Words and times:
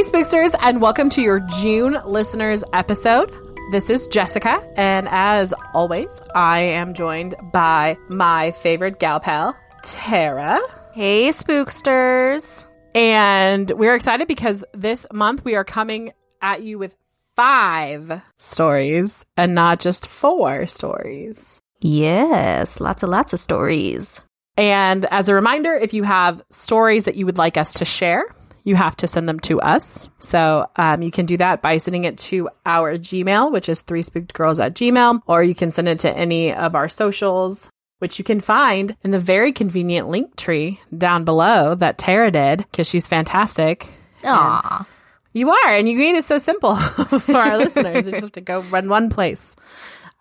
Hey, 0.00 0.06
Spooksters, 0.06 0.54
and 0.62 0.80
welcome 0.80 1.10
to 1.10 1.20
your 1.20 1.40
June 1.60 1.98
listeners 2.06 2.64
episode. 2.72 3.36
This 3.70 3.90
is 3.90 4.08
Jessica, 4.08 4.66
and 4.74 5.06
as 5.10 5.52
always, 5.74 6.22
I 6.34 6.60
am 6.60 6.94
joined 6.94 7.34
by 7.52 7.98
my 8.08 8.52
favorite 8.52 8.98
gal 8.98 9.20
pal, 9.20 9.54
Tara. 9.82 10.58
Hey, 10.94 11.28
spooksters. 11.28 12.64
And 12.94 13.70
we're 13.72 13.94
excited 13.94 14.26
because 14.26 14.64
this 14.72 15.04
month 15.12 15.44
we 15.44 15.54
are 15.54 15.64
coming 15.64 16.14
at 16.40 16.62
you 16.62 16.78
with 16.78 16.96
five 17.36 18.22
stories 18.38 19.26
and 19.36 19.54
not 19.54 19.80
just 19.80 20.06
four 20.06 20.66
stories. 20.66 21.60
Yes, 21.82 22.80
lots 22.80 23.02
and 23.02 23.12
lots 23.12 23.34
of 23.34 23.38
stories. 23.38 24.22
And 24.56 25.04
as 25.10 25.28
a 25.28 25.34
reminder, 25.34 25.74
if 25.74 25.92
you 25.92 26.04
have 26.04 26.42
stories 26.48 27.04
that 27.04 27.16
you 27.16 27.26
would 27.26 27.36
like 27.36 27.58
us 27.58 27.74
to 27.74 27.84
share, 27.84 28.24
you 28.64 28.76
have 28.76 28.96
to 28.96 29.06
send 29.06 29.28
them 29.28 29.40
to 29.40 29.60
us. 29.60 30.10
So 30.18 30.68
um, 30.76 31.02
you 31.02 31.10
can 31.10 31.26
do 31.26 31.36
that 31.38 31.62
by 31.62 31.76
sending 31.76 32.04
it 32.04 32.18
to 32.18 32.48
our 32.66 32.96
Gmail, 32.98 33.52
which 33.52 33.68
is 33.68 33.80
three 33.80 34.02
spooked 34.02 34.32
girls 34.32 34.58
at 34.58 34.74
Gmail, 34.74 35.22
or 35.26 35.42
you 35.42 35.54
can 35.54 35.70
send 35.70 35.88
it 35.88 35.98
to 36.00 36.16
any 36.16 36.54
of 36.54 36.74
our 36.74 36.88
socials, 36.88 37.68
which 37.98 38.18
you 38.18 38.24
can 38.24 38.40
find 38.40 38.96
in 39.02 39.10
the 39.10 39.18
very 39.18 39.52
convenient 39.52 40.08
link 40.08 40.36
tree 40.36 40.80
down 40.96 41.24
below 41.24 41.74
that 41.74 41.98
Tara 41.98 42.30
did 42.30 42.58
because 42.58 42.88
she's 42.88 43.06
fantastic. 43.06 43.88
Aw. 44.24 44.86
You 45.32 45.50
are, 45.50 45.68
and 45.68 45.88
you 45.88 45.96
made 45.96 46.16
it 46.16 46.24
so 46.24 46.38
simple 46.38 46.74
for 47.20 47.36
our 47.36 47.56
listeners. 47.56 48.06
You 48.06 48.10
just 48.10 48.22
have 48.22 48.32
to 48.32 48.40
go 48.40 48.62
run 48.62 48.88
one 48.88 49.10
place. 49.10 49.54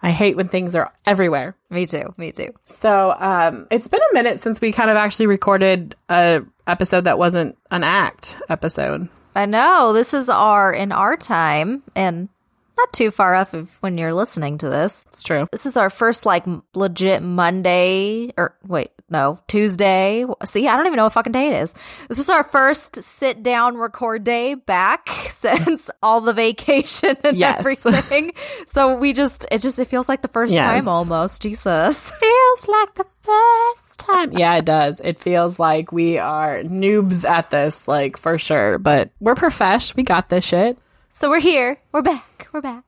I 0.02 0.12
hate 0.12 0.38
when 0.38 0.48
things 0.48 0.76
are 0.76 0.94
everywhere. 1.06 1.56
Me 1.70 1.86
too. 1.86 2.14
Me 2.16 2.32
too. 2.32 2.54
So 2.66 3.16
um, 3.20 3.68
it's 3.70 3.88
been 3.88 4.02
a 4.12 4.14
minute 4.14 4.40
since 4.40 4.62
we 4.62 4.72
kind 4.72 4.90
of 4.90 4.96
actually 4.96 5.28
recorded 5.28 5.96
a 6.08 6.42
episode 6.70 7.06
that 7.06 7.18
wasn't 7.18 7.58
an 7.72 7.84
act 7.84 8.38
episode. 8.50 9.10
I 9.36 9.46
know 9.46 9.94
this 9.94 10.14
is 10.14 10.30
our 10.30 10.74
in 10.74 10.92
our 10.92 11.16
time 11.18 11.84
and 11.96 12.30
not 12.78 12.94
too 12.94 13.12
far 13.12 13.36
off 13.36 13.54
of 13.54 13.70
when 13.82 13.98
you're 13.98 14.14
listening 14.14 14.58
to 14.60 14.70
this. 14.70 15.06
It's 15.12 15.24
true. 15.24 15.48
This 15.52 15.66
is 15.66 15.76
our 15.78 15.90
first 15.90 16.26
like 16.26 16.46
legit 16.74 17.22
Monday 17.22 18.32
or 18.38 18.56
wait, 18.66 18.92
no, 19.10 19.40
Tuesday. 19.48 20.26
See, 20.46 20.68
I 20.68 20.78
don't 20.78 20.86
even 20.86 20.96
know 20.96 21.04
what 21.04 21.14
fucking 21.14 21.34
day 21.34 21.48
it 21.50 21.62
is. 21.62 21.74
This 22.08 22.18
was 22.18 22.30
our 22.30 22.44
first 22.44 23.02
sit 23.04 23.44
down 23.44 23.76
record 23.78 24.24
day 24.24 24.54
back 24.54 25.10
since 25.30 25.90
all 26.02 26.22
the 26.22 26.32
vacation 26.34 27.18
and 27.24 27.36
Yes. 27.38 27.60
everything. 27.60 28.32
so 28.68 28.96
we 28.96 29.12
just 29.14 29.46
it 29.52 29.60
just 29.60 29.78
it 29.80 29.86
feels 29.86 30.08
like 30.08 30.22
the 30.22 30.28
first 30.30 30.54
Yes. 30.54 30.64
time 30.64 30.88
almost. 30.88 31.42
Jesus. 31.42 32.12
Feels 32.12 32.68
like 32.68 32.96
the 32.96 33.06
first 33.24 33.89
time. 34.28 34.38
yeah, 34.38 34.56
it 34.58 34.66
does. 34.66 35.00
It 35.00 35.20
feels 35.20 35.60
like 35.60 35.92
we 35.92 36.18
are 36.18 36.62
noobs 36.64 37.24
at 37.24 37.52
this, 37.52 37.88
like 37.88 38.18
for 38.18 38.38
sure. 38.38 38.78
But 38.78 39.12
we're 39.20 39.36
profesh. 39.36 39.96
We 39.96 40.04
got 40.04 40.30
this 40.30 40.46
shit. 40.46 40.78
So 41.10 41.30
we're 41.30 41.40
here. 41.40 41.78
We're 41.92 42.02
back. 42.02 42.48
We're 42.54 42.62
back. 42.62 42.84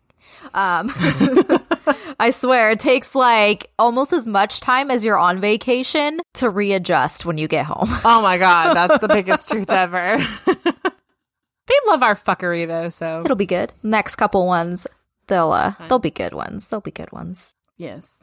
Um, 0.53 0.91
I 2.19 2.31
swear 2.31 2.71
it 2.71 2.79
takes 2.79 3.15
like 3.15 3.71
almost 3.77 4.11
as 4.13 4.27
much 4.27 4.59
time 4.59 4.91
as 4.91 5.05
you're 5.05 5.17
on 5.19 5.39
vacation 5.39 6.19
to 6.35 6.49
readjust 6.49 7.25
when 7.25 7.37
you 7.37 7.47
get 7.47 7.65
home. 7.65 7.87
Oh 8.03 8.21
my 8.21 8.37
god, 8.37 8.73
that's 8.75 8.99
the 8.99 9.07
biggest 9.07 9.49
truth 9.49 9.69
ever. 9.69 10.17
they 10.45 11.75
love 11.87 12.03
our 12.03 12.15
fuckery 12.15 12.67
though, 12.67 12.89
so 12.89 13.21
It'll 13.23 13.35
be 13.35 13.45
good. 13.45 13.71
Next 13.83 14.15
couple 14.15 14.45
ones, 14.47 14.87
they'll 15.27 15.51
uh, 15.51 15.73
they'll 15.87 15.99
be 15.99 16.11
good 16.11 16.33
ones. 16.33 16.65
They'll 16.67 16.81
be 16.81 16.91
good 16.91 17.11
ones. 17.11 17.55
yes. 17.77 18.20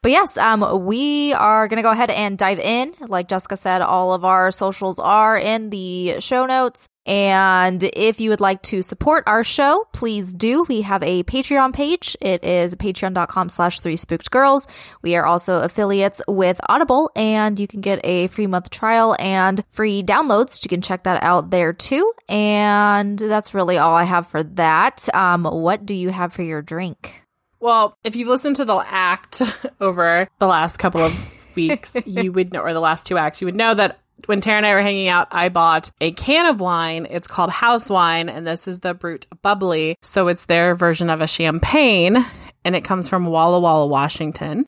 But 0.00 0.12
yes, 0.12 0.36
um, 0.36 0.86
we 0.86 1.32
are 1.32 1.66
gonna 1.66 1.82
go 1.82 1.90
ahead 1.90 2.10
and 2.10 2.38
dive 2.38 2.60
in. 2.60 2.94
Like 3.00 3.28
Jessica 3.28 3.56
said, 3.56 3.82
all 3.82 4.12
of 4.12 4.24
our 4.24 4.52
socials 4.52 4.98
are 4.98 5.36
in 5.36 5.70
the 5.70 6.20
show 6.20 6.46
notes. 6.46 6.88
And 7.04 7.82
if 7.94 8.20
you 8.20 8.30
would 8.30 8.40
like 8.40 8.60
to 8.64 8.82
support 8.82 9.24
our 9.26 9.42
show, 9.42 9.88
please 9.94 10.34
do. 10.34 10.64
We 10.68 10.82
have 10.82 11.02
a 11.02 11.22
Patreon 11.24 11.72
page. 11.72 12.16
It 12.20 12.44
is 12.44 12.74
patreon.com 12.74 13.48
slash 13.48 13.80
three 13.80 13.96
spooked 13.96 14.30
girls. 14.30 14.68
We 15.02 15.16
are 15.16 15.24
also 15.24 15.60
affiliates 15.60 16.20
with 16.28 16.60
Audible 16.68 17.10
and 17.16 17.58
you 17.58 17.66
can 17.66 17.80
get 17.80 18.00
a 18.04 18.26
free 18.26 18.46
month 18.46 18.68
trial 18.68 19.16
and 19.18 19.64
free 19.68 20.02
downloads. 20.02 20.62
You 20.62 20.68
can 20.68 20.82
check 20.82 21.04
that 21.04 21.22
out 21.24 21.50
there 21.50 21.72
too. 21.72 22.12
And 22.28 23.18
that's 23.18 23.54
really 23.54 23.78
all 23.78 23.94
I 23.94 24.04
have 24.04 24.26
for 24.28 24.42
that. 24.42 25.08
Um, 25.14 25.44
what 25.44 25.86
do 25.86 25.94
you 25.94 26.10
have 26.10 26.34
for 26.34 26.42
your 26.42 26.60
drink? 26.60 27.22
Well, 27.60 27.96
if 28.04 28.16
you've 28.16 28.28
listened 28.28 28.56
to 28.56 28.64
the 28.64 28.76
act 28.86 29.42
over 29.80 30.28
the 30.38 30.46
last 30.46 30.78
couple 30.78 31.00
of 31.00 31.30
weeks, 31.54 31.96
you 32.06 32.32
would 32.32 32.52
know, 32.52 32.60
or 32.60 32.72
the 32.72 32.80
last 32.80 33.06
two 33.06 33.18
acts, 33.18 33.40
you 33.40 33.46
would 33.46 33.56
know 33.56 33.74
that 33.74 33.98
when 34.26 34.40
Tara 34.40 34.56
and 34.58 34.66
I 34.66 34.74
were 34.74 34.82
hanging 34.82 35.08
out, 35.08 35.28
I 35.30 35.48
bought 35.48 35.90
a 36.00 36.12
can 36.12 36.46
of 36.46 36.60
wine. 36.60 37.06
It's 37.08 37.28
called 37.28 37.50
House 37.50 37.88
Wine, 37.88 38.28
and 38.28 38.46
this 38.46 38.66
is 38.66 38.80
the 38.80 38.94
Brut 38.94 39.26
Bubbly. 39.42 39.96
So 40.02 40.28
it's 40.28 40.46
their 40.46 40.74
version 40.74 41.08
of 41.10 41.20
a 41.20 41.26
champagne, 41.26 42.24
and 42.64 42.74
it 42.74 42.84
comes 42.84 43.08
from 43.08 43.26
Walla 43.26 43.60
Walla, 43.60 43.86
Washington. 43.86 44.66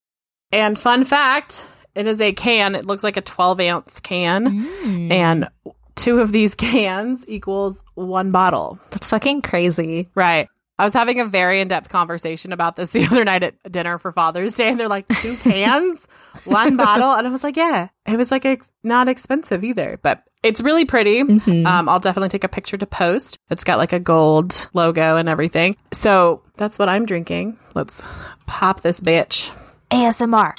And 0.53 0.79
fun 0.79 1.05
fact, 1.05 1.67
it 1.95 2.07
is 2.07 2.21
a 2.21 2.33
can. 2.33 2.75
It 2.75 2.87
looks 2.87 3.03
like 3.03 3.17
a 3.17 3.23
12 3.23 3.61
ounce 3.61 4.01
can, 4.01 4.47
mm. 4.47 5.11
and 5.11 5.49
two 5.97 6.21
of 6.21 6.33
these 6.33 6.55
cans 6.57 7.25
equals 7.29 7.83
one 7.95 8.31
bottle. 8.31 8.79
That's 8.91 9.09
fucking 9.09 9.43
crazy. 9.43 10.09
Right. 10.15 10.49
I 10.81 10.85
was 10.85 10.95
having 10.95 11.21
a 11.21 11.27
very 11.27 11.61
in 11.61 11.69
depth 11.69 11.91
conversation 11.91 12.55
about 12.55 12.75
this 12.75 12.89
the 12.93 13.05
other 13.05 13.23
night 13.23 13.43
at 13.43 13.71
dinner 13.71 13.99
for 13.99 14.13
Father's 14.13 14.55
Day, 14.55 14.71
and 14.71 14.81
they're 14.81 14.89
like, 14.89 15.07
two 15.09 15.37
cans, 15.43 16.09
one 16.45 16.79
bottle. 16.79 17.11
And 17.11 17.27
I 17.27 17.31
was 17.31 17.43
like, 17.43 17.59
yeah, 17.59 17.89
it 18.07 18.17
was 18.17 18.31
like 18.31 18.47
ex- 18.47 18.71
not 18.83 19.07
expensive 19.07 19.63
either, 19.63 20.01
but 20.03 20.23
it's 20.43 20.63
really 20.63 20.87
pretty. 20.87 21.21
Um, 21.21 21.67
I'll 21.67 21.99
definitely 21.99 22.31
take 22.31 22.45
a 22.45 22.49
picture 22.49 22.79
to 22.79 22.87
post. 22.87 23.39
It's 23.51 23.63
got 23.63 23.77
like 23.77 23.93
a 23.93 24.01
gold 24.01 24.71
logo 24.73 25.17
and 25.17 25.29
everything. 25.29 25.77
So 25.93 26.41
that's 26.57 26.79
what 26.79 26.89
I'm 26.89 27.05
drinking. 27.05 27.59
Let's 27.75 28.03
pop 28.47 28.81
this 28.81 29.01
bitch. 29.01 29.53
ASMR. 29.91 30.55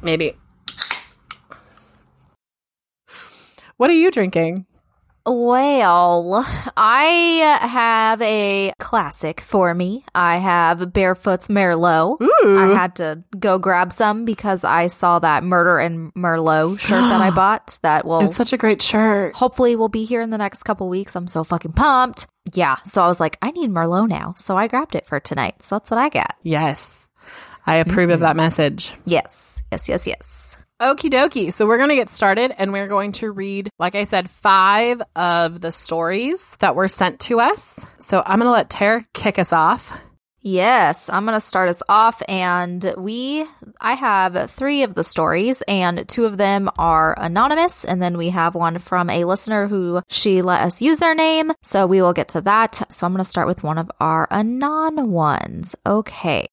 Maybe. 0.00 0.34
What 3.76 3.90
are 3.90 3.94
you 3.94 4.10
drinking? 4.10 4.64
Well, 5.26 6.46
I 6.76 7.58
have 7.60 8.22
a 8.22 8.72
classic 8.78 9.40
for 9.40 9.74
me. 9.74 10.04
I 10.14 10.36
have 10.36 10.92
Barefoot's 10.92 11.48
Merlot. 11.48 12.20
Ooh. 12.20 12.58
I 12.58 12.68
had 12.68 12.96
to 12.96 13.24
go 13.38 13.58
grab 13.58 13.92
some 13.92 14.24
because 14.24 14.62
I 14.62 14.86
saw 14.86 15.18
that 15.18 15.42
Murder 15.42 15.78
and 15.78 16.14
Merlot 16.14 16.78
shirt 16.78 16.90
that 16.90 17.20
I 17.20 17.30
bought 17.34 17.78
that 17.82 18.04
will 18.06 18.20
It's 18.20 18.36
such 18.36 18.52
a 18.52 18.56
great 18.56 18.80
shirt. 18.80 19.34
hopefully 19.34 19.74
will 19.74 19.88
be 19.88 20.04
here 20.04 20.20
in 20.20 20.30
the 20.30 20.38
next 20.38 20.62
couple 20.62 20.88
weeks. 20.88 21.16
I'm 21.16 21.26
so 21.26 21.42
fucking 21.42 21.72
pumped. 21.72 22.26
Yeah, 22.54 22.76
so 22.84 23.02
I 23.02 23.08
was 23.08 23.18
like, 23.18 23.36
I 23.42 23.50
need 23.50 23.70
Merlot 23.70 24.08
now. 24.08 24.34
So 24.36 24.56
I 24.56 24.68
grabbed 24.68 24.94
it 24.94 25.06
for 25.06 25.18
tonight. 25.18 25.60
So 25.62 25.74
that's 25.74 25.90
what 25.90 25.98
I 25.98 26.08
got. 26.08 26.36
Yes. 26.44 27.08
I 27.66 27.76
approve 27.76 28.10
of 28.10 28.16
mm-hmm. 28.16 28.22
that 28.22 28.36
message. 28.36 28.94
Yes, 29.04 29.64
yes, 29.72 29.88
yes, 29.88 30.06
yes. 30.06 30.58
Okie 30.80 31.08
dokie. 31.08 31.50
So 31.52 31.66
we're 31.66 31.78
going 31.78 31.88
to 31.88 31.96
get 31.96 32.10
started 32.10 32.52
and 32.58 32.70
we're 32.70 32.86
going 32.86 33.12
to 33.12 33.30
read, 33.30 33.70
like 33.78 33.94
I 33.94 34.04
said, 34.04 34.28
five 34.28 35.00
of 35.14 35.62
the 35.62 35.72
stories 35.72 36.54
that 36.58 36.76
were 36.76 36.88
sent 36.88 37.20
to 37.20 37.40
us. 37.40 37.86
So 37.98 38.22
I'm 38.24 38.38
going 38.38 38.48
to 38.48 38.52
let 38.52 38.68
Tara 38.68 39.06
kick 39.14 39.38
us 39.38 39.54
off. 39.54 39.90
Yes, 40.42 41.08
I'm 41.08 41.24
going 41.24 41.34
to 41.34 41.40
start 41.40 41.70
us 41.70 41.82
off 41.88 42.22
and 42.28 42.94
we 42.98 43.44
I 43.80 43.94
have 43.94 44.50
3 44.50 44.84
of 44.84 44.94
the 44.94 45.02
stories 45.02 45.60
and 45.66 46.08
two 46.08 46.24
of 46.24 46.36
them 46.36 46.70
are 46.78 47.18
anonymous 47.18 47.84
and 47.84 48.00
then 48.00 48.16
we 48.16 48.28
have 48.28 48.54
one 48.54 48.78
from 48.78 49.10
a 49.10 49.24
listener 49.24 49.66
who 49.66 50.02
she 50.08 50.42
let 50.42 50.60
us 50.60 50.80
use 50.80 50.98
their 50.98 51.16
name. 51.16 51.52
So 51.62 51.86
we 51.86 52.00
will 52.00 52.12
get 52.12 52.28
to 52.28 52.42
that. 52.42 52.92
So 52.92 53.06
I'm 53.06 53.12
going 53.12 53.24
to 53.24 53.28
start 53.28 53.48
with 53.48 53.64
one 53.64 53.78
of 53.78 53.90
our 53.98 54.28
anon 54.30 55.10
ones. 55.10 55.74
Okay. 55.84 56.46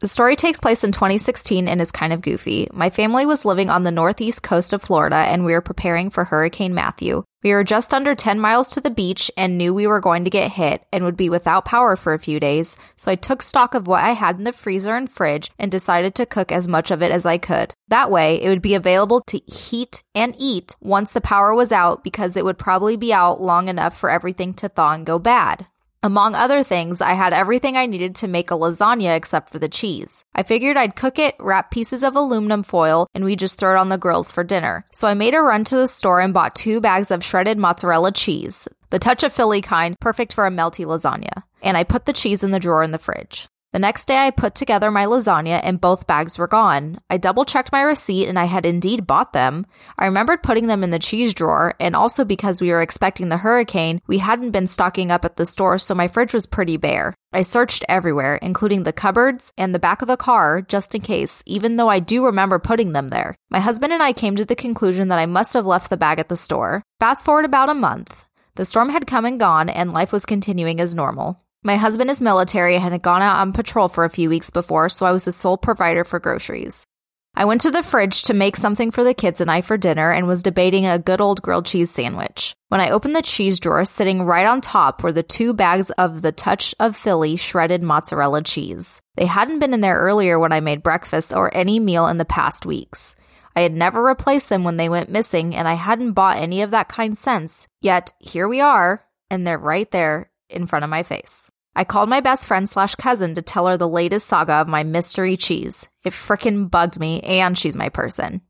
The 0.00 0.06
story 0.06 0.36
takes 0.36 0.60
place 0.60 0.84
in 0.84 0.92
2016 0.92 1.66
and 1.66 1.80
is 1.80 1.90
kind 1.90 2.12
of 2.12 2.20
goofy. 2.20 2.68
My 2.72 2.88
family 2.88 3.26
was 3.26 3.44
living 3.44 3.68
on 3.68 3.82
the 3.82 3.90
northeast 3.90 4.44
coast 4.44 4.72
of 4.72 4.80
Florida 4.80 5.16
and 5.16 5.44
we 5.44 5.52
were 5.52 5.60
preparing 5.60 6.08
for 6.08 6.22
Hurricane 6.22 6.72
Matthew. 6.72 7.24
We 7.42 7.52
were 7.52 7.64
just 7.64 7.92
under 7.92 8.14
10 8.14 8.38
miles 8.38 8.70
to 8.70 8.80
the 8.80 8.90
beach 8.90 9.28
and 9.36 9.58
knew 9.58 9.74
we 9.74 9.88
were 9.88 10.00
going 10.00 10.22
to 10.22 10.30
get 10.30 10.52
hit 10.52 10.84
and 10.92 11.04
would 11.04 11.16
be 11.16 11.28
without 11.28 11.64
power 11.64 11.96
for 11.96 12.14
a 12.14 12.18
few 12.18 12.38
days, 12.38 12.76
so 12.96 13.10
I 13.10 13.16
took 13.16 13.42
stock 13.42 13.74
of 13.74 13.88
what 13.88 14.04
I 14.04 14.10
had 14.10 14.38
in 14.38 14.44
the 14.44 14.52
freezer 14.52 14.94
and 14.94 15.10
fridge 15.10 15.50
and 15.58 15.70
decided 15.70 16.14
to 16.16 16.26
cook 16.26 16.52
as 16.52 16.68
much 16.68 16.92
of 16.92 17.02
it 17.02 17.10
as 17.10 17.26
I 17.26 17.38
could. 17.38 17.74
That 17.88 18.10
way, 18.10 18.40
it 18.40 18.48
would 18.48 18.62
be 18.62 18.74
available 18.74 19.20
to 19.22 19.38
heat 19.38 20.04
and 20.14 20.36
eat 20.38 20.76
once 20.80 21.12
the 21.12 21.20
power 21.20 21.54
was 21.54 21.72
out 21.72 22.04
because 22.04 22.36
it 22.36 22.44
would 22.44 22.58
probably 22.58 22.96
be 22.96 23.12
out 23.12 23.40
long 23.40 23.66
enough 23.66 23.98
for 23.98 24.10
everything 24.10 24.54
to 24.54 24.68
thaw 24.68 24.92
and 24.92 25.06
go 25.06 25.18
bad. 25.18 25.66
Among 26.00 26.36
other 26.36 26.62
things, 26.62 27.00
I 27.00 27.14
had 27.14 27.32
everything 27.32 27.76
I 27.76 27.86
needed 27.86 28.14
to 28.16 28.28
make 28.28 28.52
a 28.52 28.54
lasagna 28.54 29.16
except 29.16 29.50
for 29.50 29.58
the 29.58 29.68
cheese. 29.68 30.24
I 30.32 30.44
figured 30.44 30.76
I'd 30.76 30.94
cook 30.94 31.18
it, 31.18 31.34
wrap 31.40 31.72
pieces 31.72 32.04
of 32.04 32.14
aluminum 32.14 32.62
foil, 32.62 33.08
and 33.14 33.24
we 33.24 33.34
just 33.34 33.58
throw 33.58 33.74
it 33.74 33.78
on 33.78 33.88
the 33.88 33.98
grills 33.98 34.30
for 34.30 34.44
dinner. 34.44 34.84
So 34.92 35.08
I 35.08 35.14
made 35.14 35.34
a 35.34 35.40
run 35.40 35.64
to 35.64 35.76
the 35.76 35.88
store 35.88 36.20
and 36.20 36.32
bought 36.32 36.54
two 36.54 36.80
bags 36.80 37.10
of 37.10 37.24
shredded 37.24 37.58
mozzarella 37.58 38.12
cheese, 38.12 38.68
the 38.90 39.00
touch 39.00 39.24
of 39.24 39.32
Philly 39.32 39.60
kind, 39.60 39.98
perfect 39.98 40.32
for 40.32 40.46
a 40.46 40.50
melty 40.50 40.86
lasagna. 40.86 41.42
And 41.62 41.76
I 41.76 41.82
put 41.82 42.04
the 42.04 42.12
cheese 42.12 42.44
in 42.44 42.52
the 42.52 42.60
drawer 42.60 42.84
in 42.84 42.92
the 42.92 42.98
fridge. 42.98 43.48
The 43.70 43.78
next 43.78 44.06
day, 44.06 44.16
I 44.16 44.30
put 44.30 44.54
together 44.54 44.90
my 44.90 45.04
lasagna 45.04 45.60
and 45.62 45.78
both 45.78 46.06
bags 46.06 46.38
were 46.38 46.46
gone. 46.46 47.00
I 47.10 47.18
double 47.18 47.44
checked 47.44 47.70
my 47.70 47.82
receipt 47.82 48.26
and 48.26 48.38
I 48.38 48.46
had 48.46 48.64
indeed 48.64 49.06
bought 49.06 49.34
them. 49.34 49.66
I 49.98 50.06
remembered 50.06 50.42
putting 50.42 50.68
them 50.68 50.82
in 50.82 50.88
the 50.88 50.98
cheese 50.98 51.34
drawer, 51.34 51.74
and 51.78 51.94
also 51.94 52.24
because 52.24 52.62
we 52.62 52.70
were 52.70 52.80
expecting 52.80 53.28
the 53.28 53.36
hurricane, 53.36 54.00
we 54.06 54.18
hadn't 54.18 54.52
been 54.52 54.66
stocking 54.66 55.10
up 55.10 55.22
at 55.26 55.36
the 55.36 55.44
store, 55.44 55.76
so 55.76 55.94
my 55.94 56.08
fridge 56.08 56.32
was 56.32 56.46
pretty 56.46 56.78
bare. 56.78 57.14
I 57.30 57.42
searched 57.42 57.84
everywhere, 57.90 58.36
including 58.36 58.84
the 58.84 58.92
cupboards 58.92 59.52
and 59.58 59.74
the 59.74 59.78
back 59.78 60.00
of 60.00 60.08
the 60.08 60.16
car, 60.16 60.62
just 60.62 60.94
in 60.94 61.02
case, 61.02 61.42
even 61.44 61.76
though 61.76 61.90
I 61.90 61.98
do 62.00 62.24
remember 62.24 62.58
putting 62.58 62.92
them 62.92 63.10
there. 63.10 63.36
My 63.50 63.60
husband 63.60 63.92
and 63.92 64.02
I 64.02 64.14
came 64.14 64.34
to 64.36 64.46
the 64.46 64.56
conclusion 64.56 65.08
that 65.08 65.18
I 65.18 65.26
must 65.26 65.52
have 65.52 65.66
left 65.66 65.90
the 65.90 65.98
bag 65.98 66.18
at 66.18 66.30
the 66.30 66.36
store. 66.36 66.82
Fast 67.00 67.26
forward 67.26 67.44
about 67.44 67.68
a 67.68 67.74
month. 67.74 68.24
The 68.54 68.64
storm 68.64 68.88
had 68.88 69.06
come 69.06 69.26
and 69.26 69.38
gone, 69.38 69.68
and 69.68 69.92
life 69.92 70.10
was 70.10 70.24
continuing 70.24 70.80
as 70.80 70.94
normal. 70.94 71.44
My 71.64 71.76
husband 71.76 72.08
is 72.08 72.22
military 72.22 72.76
and 72.76 72.92
had 72.92 73.02
gone 73.02 73.20
out 73.20 73.38
on 73.38 73.52
patrol 73.52 73.88
for 73.88 74.04
a 74.04 74.10
few 74.10 74.28
weeks 74.28 74.50
before, 74.50 74.88
so 74.88 75.06
I 75.06 75.12
was 75.12 75.24
the 75.24 75.32
sole 75.32 75.56
provider 75.56 76.04
for 76.04 76.20
groceries. 76.20 76.86
I 77.34 77.44
went 77.46 77.60
to 77.62 77.70
the 77.72 77.82
fridge 77.82 78.22
to 78.24 78.34
make 78.34 78.56
something 78.56 78.90
for 78.92 79.02
the 79.02 79.14
kids 79.14 79.40
and 79.40 79.50
I 79.50 79.60
for 79.60 79.76
dinner 79.76 80.12
and 80.12 80.26
was 80.26 80.42
debating 80.42 80.86
a 80.86 80.98
good 80.98 81.20
old 81.20 81.42
grilled 81.42 81.66
cheese 81.66 81.90
sandwich. 81.90 82.54
When 82.68 82.80
I 82.80 82.90
opened 82.90 83.16
the 83.16 83.22
cheese 83.22 83.58
drawer, 83.58 83.84
sitting 83.84 84.22
right 84.22 84.46
on 84.46 84.60
top 84.60 85.02
were 85.02 85.12
the 85.12 85.22
two 85.22 85.52
bags 85.52 85.90
of 85.90 86.22
the 86.22 86.32
Touch 86.32 86.74
of 86.78 86.96
Philly 86.96 87.36
shredded 87.36 87.82
mozzarella 87.82 88.42
cheese. 88.42 89.00
They 89.16 89.26
hadn't 89.26 89.58
been 89.58 89.74
in 89.74 89.80
there 89.80 89.98
earlier 89.98 90.38
when 90.38 90.52
I 90.52 90.60
made 90.60 90.82
breakfast 90.82 91.32
or 91.32 91.54
any 91.56 91.80
meal 91.80 92.06
in 92.06 92.18
the 92.18 92.24
past 92.24 92.66
weeks. 92.66 93.16
I 93.56 93.62
had 93.62 93.72
never 93.72 94.02
replaced 94.02 94.48
them 94.48 94.62
when 94.62 94.76
they 94.76 94.88
went 94.88 95.10
missing, 95.10 95.56
and 95.56 95.66
I 95.66 95.74
hadn't 95.74 96.12
bought 96.12 96.36
any 96.36 96.62
of 96.62 96.70
that 96.70 96.88
kind 96.88 97.18
since. 97.18 97.66
Yet, 97.80 98.12
here 98.20 98.46
we 98.46 98.60
are, 98.60 99.04
and 99.30 99.44
they're 99.44 99.58
right 99.58 99.90
there 99.90 100.27
in 100.48 100.66
front 100.66 100.84
of 100.84 100.90
my 100.90 101.02
face. 101.02 101.50
I 101.74 101.84
called 101.84 102.08
my 102.08 102.20
best 102.20 102.46
friend 102.46 102.68
slash 102.68 102.94
cousin 102.96 103.34
to 103.36 103.42
tell 103.42 103.66
her 103.66 103.76
the 103.76 103.88
latest 103.88 104.26
saga 104.26 104.54
of 104.54 104.68
my 104.68 104.82
mystery 104.82 105.36
cheese. 105.36 105.88
It 106.04 106.12
frickin' 106.12 106.70
bugged 106.70 106.98
me, 106.98 107.20
and 107.20 107.56
she's 107.56 107.76
my 107.76 107.88
person. 107.88 108.40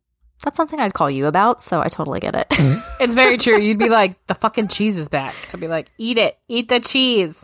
That's 0.43 0.57
something 0.57 0.79
I'd 0.81 0.95
call 0.95 1.11
you 1.11 1.27
about, 1.27 1.63
so 1.63 1.81
I 1.81 1.89
totally 1.89 2.21
get 2.21 2.35
it. 2.35 2.49
Mm-hmm. 2.49 2.81
It's 3.01 3.15
very 3.15 3.37
true. 3.37 3.61
You'd 3.61 3.79
be 3.79 3.91
like, 3.91 4.27
the 4.27 4.35
fucking 4.35 4.69
cheese 4.69 4.99
is 4.99 5.09
back. 5.09 5.35
I'd 5.53 5.61
be 5.61 5.69
like, 5.69 5.91
eat 5.99 6.19
it. 6.19 6.39
Eat 6.49 6.69
the 6.69 6.81
cheese. 6.81 7.37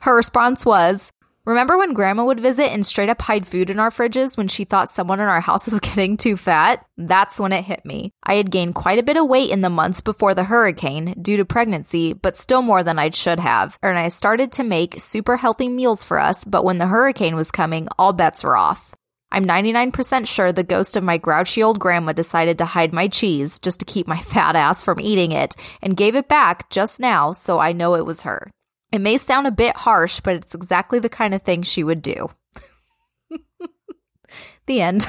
Her 0.00 0.14
response 0.14 0.64
was, 0.64 1.12
Remember 1.46 1.78
when 1.78 1.92
grandma 1.92 2.24
would 2.24 2.40
visit 2.40 2.72
and 2.72 2.84
straight 2.84 3.08
up 3.08 3.22
hide 3.22 3.46
food 3.46 3.70
in 3.70 3.78
our 3.78 3.92
fridges 3.92 4.36
when 4.36 4.48
she 4.48 4.64
thought 4.64 4.90
someone 4.90 5.20
in 5.20 5.28
our 5.28 5.40
house 5.40 5.66
was 5.70 5.78
getting 5.78 6.16
too 6.16 6.36
fat? 6.36 6.84
That's 6.96 7.38
when 7.38 7.52
it 7.52 7.64
hit 7.64 7.84
me. 7.84 8.10
I 8.24 8.34
had 8.34 8.50
gained 8.50 8.74
quite 8.74 8.98
a 8.98 9.04
bit 9.04 9.16
of 9.16 9.28
weight 9.28 9.50
in 9.50 9.60
the 9.60 9.70
months 9.70 10.00
before 10.00 10.34
the 10.34 10.42
hurricane 10.42 11.14
due 11.22 11.36
to 11.36 11.44
pregnancy, 11.44 12.12
but 12.14 12.36
still 12.36 12.62
more 12.62 12.82
than 12.82 12.98
I 12.98 13.10
should 13.10 13.38
have. 13.38 13.78
And 13.80 13.96
I 13.96 14.08
started 14.08 14.50
to 14.52 14.64
make 14.64 15.00
super 15.00 15.36
healthy 15.36 15.68
meals 15.68 16.02
for 16.02 16.18
us, 16.18 16.42
but 16.42 16.64
when 16.64 16.78
the 16.78 16.88
hurricane 16.88 17.36
was 17.36 17.52
coming, 17.52 17.86
all 17.96 18.12
bets 18.12 18.42
were 18.42 18.56
off. 18.56 18.96
I'm 19.30 19.44
99% 19.44 20.26
sure 20.26 20.50
the 20.50 20.64
ghost 20.64 20.96
of 20.96 21.04
my 21.04 21.16
grouchy 21.16 21.62
old 21.62 21.78
grandma 21.78 22.12
decided 22.12 22.58
to 22.58 22.64
hide 22.64 22.92
my 22.92 23.06
cheese 23.06 23.60
just 23.60 23.78
to 23.78 23.86
keep 23.86 24.08
my 24.08 24.18
fat 24.32 24.56
ass 24.56 24.82
from 24.82 24.98
eating 24.98 25.30
it 25.30 25.54
and 25.80 25.96
gave 25.96 26.16
it 26.16 26.26
back 26.26 26.70
just 26.70 26.98
now, 26.98 27.30
so 27.30 27.60
I 27.60 27.70
know 27.70 27.94
it 27.94 28.04
was 28.04 28.22
her. 28.22 28.50
It 28.92 29.00
may 29.00 29.18
sound 29.18 29.46
a 29.46 29.50
bit 29.50 29.76
harsh, 29.76 30.20
but 30.20 30.36
it's 30.36 30.54
exactly 30.54 30.98
the 30.98 31.08
kind 31.08 31.34
of 31.34 31.42
thing 31.42 31.62
she 31.62 31.82
would 31.84 32.02
do. 32.02 32.30
the 34.66 34.80
end. 34.80 35.06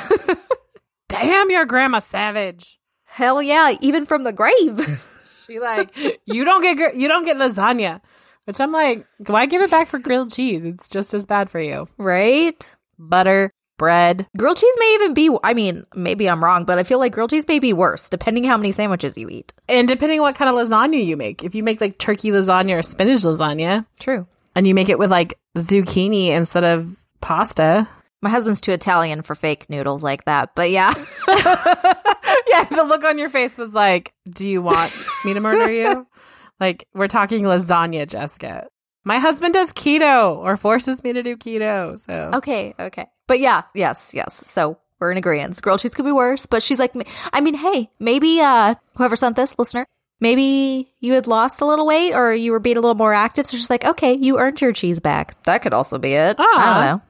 Damn, 1.10 1.50
your 1.50 1.66
grandma 1.66 2.00
savage. 2.00 2.80
Hell 3.06 3.42
yeah, 3.42 3.76
even 3.82 4.06
from 4.06 4.24
the 4.24 4.34
grave. 4.34 5.04
She 5.48 5.62
like, 5.62 5.96
you 6.26 6.44
don't 6.44 6.62
get 6.62 6.76
gr- 6.76 6.98
you 7.00 7.08
don't 7.08 7.24
get 7.24 7.38
lasagna, 7.38 8.02
which 8.44 8.60
I'm 8.60 8.74
like, 8.74 9.08
why 9.28 9.46
give 9.46 9.62
it 9.62 9.72
back 9.72 9.88
for 9.88 9.98
grilled 9.98 10.34
cheese? 10.34 10.66
It's 10.66 10.90
just 10.90 11.14
as 11.14 11.26
bad 11.26 11.50
for 11.50 11.62
you. 11.62 11.88
right? 11.98 12.70
Butter, 13.00 13.54
bread. 13.78 14.28
Grilled 14.38 14.58
cheese 14.58 14.76
may 14.80 14.94
even 14.96 15.14
be, 15.14 15.36
I 15.44 15.54
mean, 15.54 15.86
maybe 15.96 16.30
I'm 16.30 16.44
wrong, 16.44 16.66
but 16.66 16.78
I 16.78 16.84
feel 16.84 17.00
like 17.00 17.14
grilled 17.14 17.30
cheese 17.30 17.48
may 17.48 17.60
be 17.60 17.74
worse 17.74 18.10
depending 18.10 18.44
how 18.44 18.58
many 18.58 18.72
sandwiches 18.72 19.18
you 19.18 19.30
eat. 19.30 19.54
And 19.70 19.88
depending 19.88 20.22
what 20.22 20.36
kind 20.36 20.50
of 20.50 20.56
lasagna 20.56 21.04
you 21.04 21.18
make, 21.18 21.44
if 21.44 21.56
you 21.56 21.64
make 21.64 21.82
like 21.82 21.98
turkey 21.98 22.32
lasagna 22.32 22.78
or 22.78 22.82
spinach 22.82 23.22
lasagna, 23.22 23.86
True. 24.00 24.28
and 24.56 24.68
you 24.68 24.74
make 24.74 24.90
it 24.90 25.00
with 25.00 25.12
like 25.12 25.38
zucchini 25.58 26.28
instead 26.30 26.64
of 26.64 26.96
pasta. 27.22 27.88
My 28.22 28.30
husband's 28.30 28.62
too 28.62 28.72
Italian 28.72 29.22
for 29.22 29.36
fake 29.36 29.70
noodles 29.70 30.04
like 30.04 30.26
that, 30.26 30.56
but 30.56 30.72
yeah. 30.72 30.92
yeah, 31.28 32.64
the 32.64 32.84
look 32.88 33.04
on 33.04 33.20
your 33.20 33.30
face 33.30 33.58
was 33.58 33.74
like, 33.74 34.14
"Do 34.28 34.48
you 34.48 34.62
want 34.62 34.92
me 35.24 35.36
to 35.36 35.40
murder 35.40 35.72
you?" 35.72 36.08
like 36.60 36.88
we're 36.96 37.08
talking 37.08 37.44
lasagna, 37.44 38.08
Jessica. 38.08 38.68
My 39.08 39.20
husband 39.20 39.54
does 39.54 39.72
keto 39.72 40.36
or 40.38 40.58
forces 40.58 41.02
me 41.02 41.14
to 41.14 41.24
do 41.24 41.38
keto, 41.38 41.98
so 41.98 42.32
okay, 42.40 42.76
okay. 42.78 43.06
But 43.26 43.40
yeah, 43.40 43.62
yes, 43.74 44.12
yes. 44.14 44.44
So 44.46 44.80
we're 45.00 45.12
in 45.12 45.18
agreement. 45.18 45.62
Grilled 45.62 45.80
cheese 45.80 45.92
could 45.96 46.04
be 46.04 46.12
worse, 46.12 46.46
but 46.46 46.62
she's 46.62 46.78
like, 46.78 46.92
I 47.32 47.40
mean, 47.40 47.54
hey, 47.54 47.90
maybe 48.00 48.42
uh 48.42 48.76
whoever 48.98 49.16
sent 49.16 49.38
this 49.38 49.58
listener, 49.58 49.86
maybe 50.20 50.90
you 51.00 51.14
had 51.14 51.26
lost 51.26 51.62
a 51.62 51.66
little 51.66 51.88
weight 51.88 52.12
or 52.12 52.34
you 52.34 52.52
were 52.52 52.60
being 52.60 52.76
a 52.76 52.82
little 52.82 52.96
more 52.96 53.14
active. 53.14 53.48
So 53.48 53.56
she's 53.56 53.70
like, 53.70 53.86
okay, 53.86 54.18
you 54.20 54.40
earned 54.40 54.60
your 54.60 54.74
cheese 54.74 55.00
back. 55.00 55.42
That 55.44 55.62
could 55.62 55.74
also 55.74 55.98
be 56.00 56.12
it. 56.12 56.36
I 56.38 56.66
don't 56.66 56.84
know. 56.84 57.02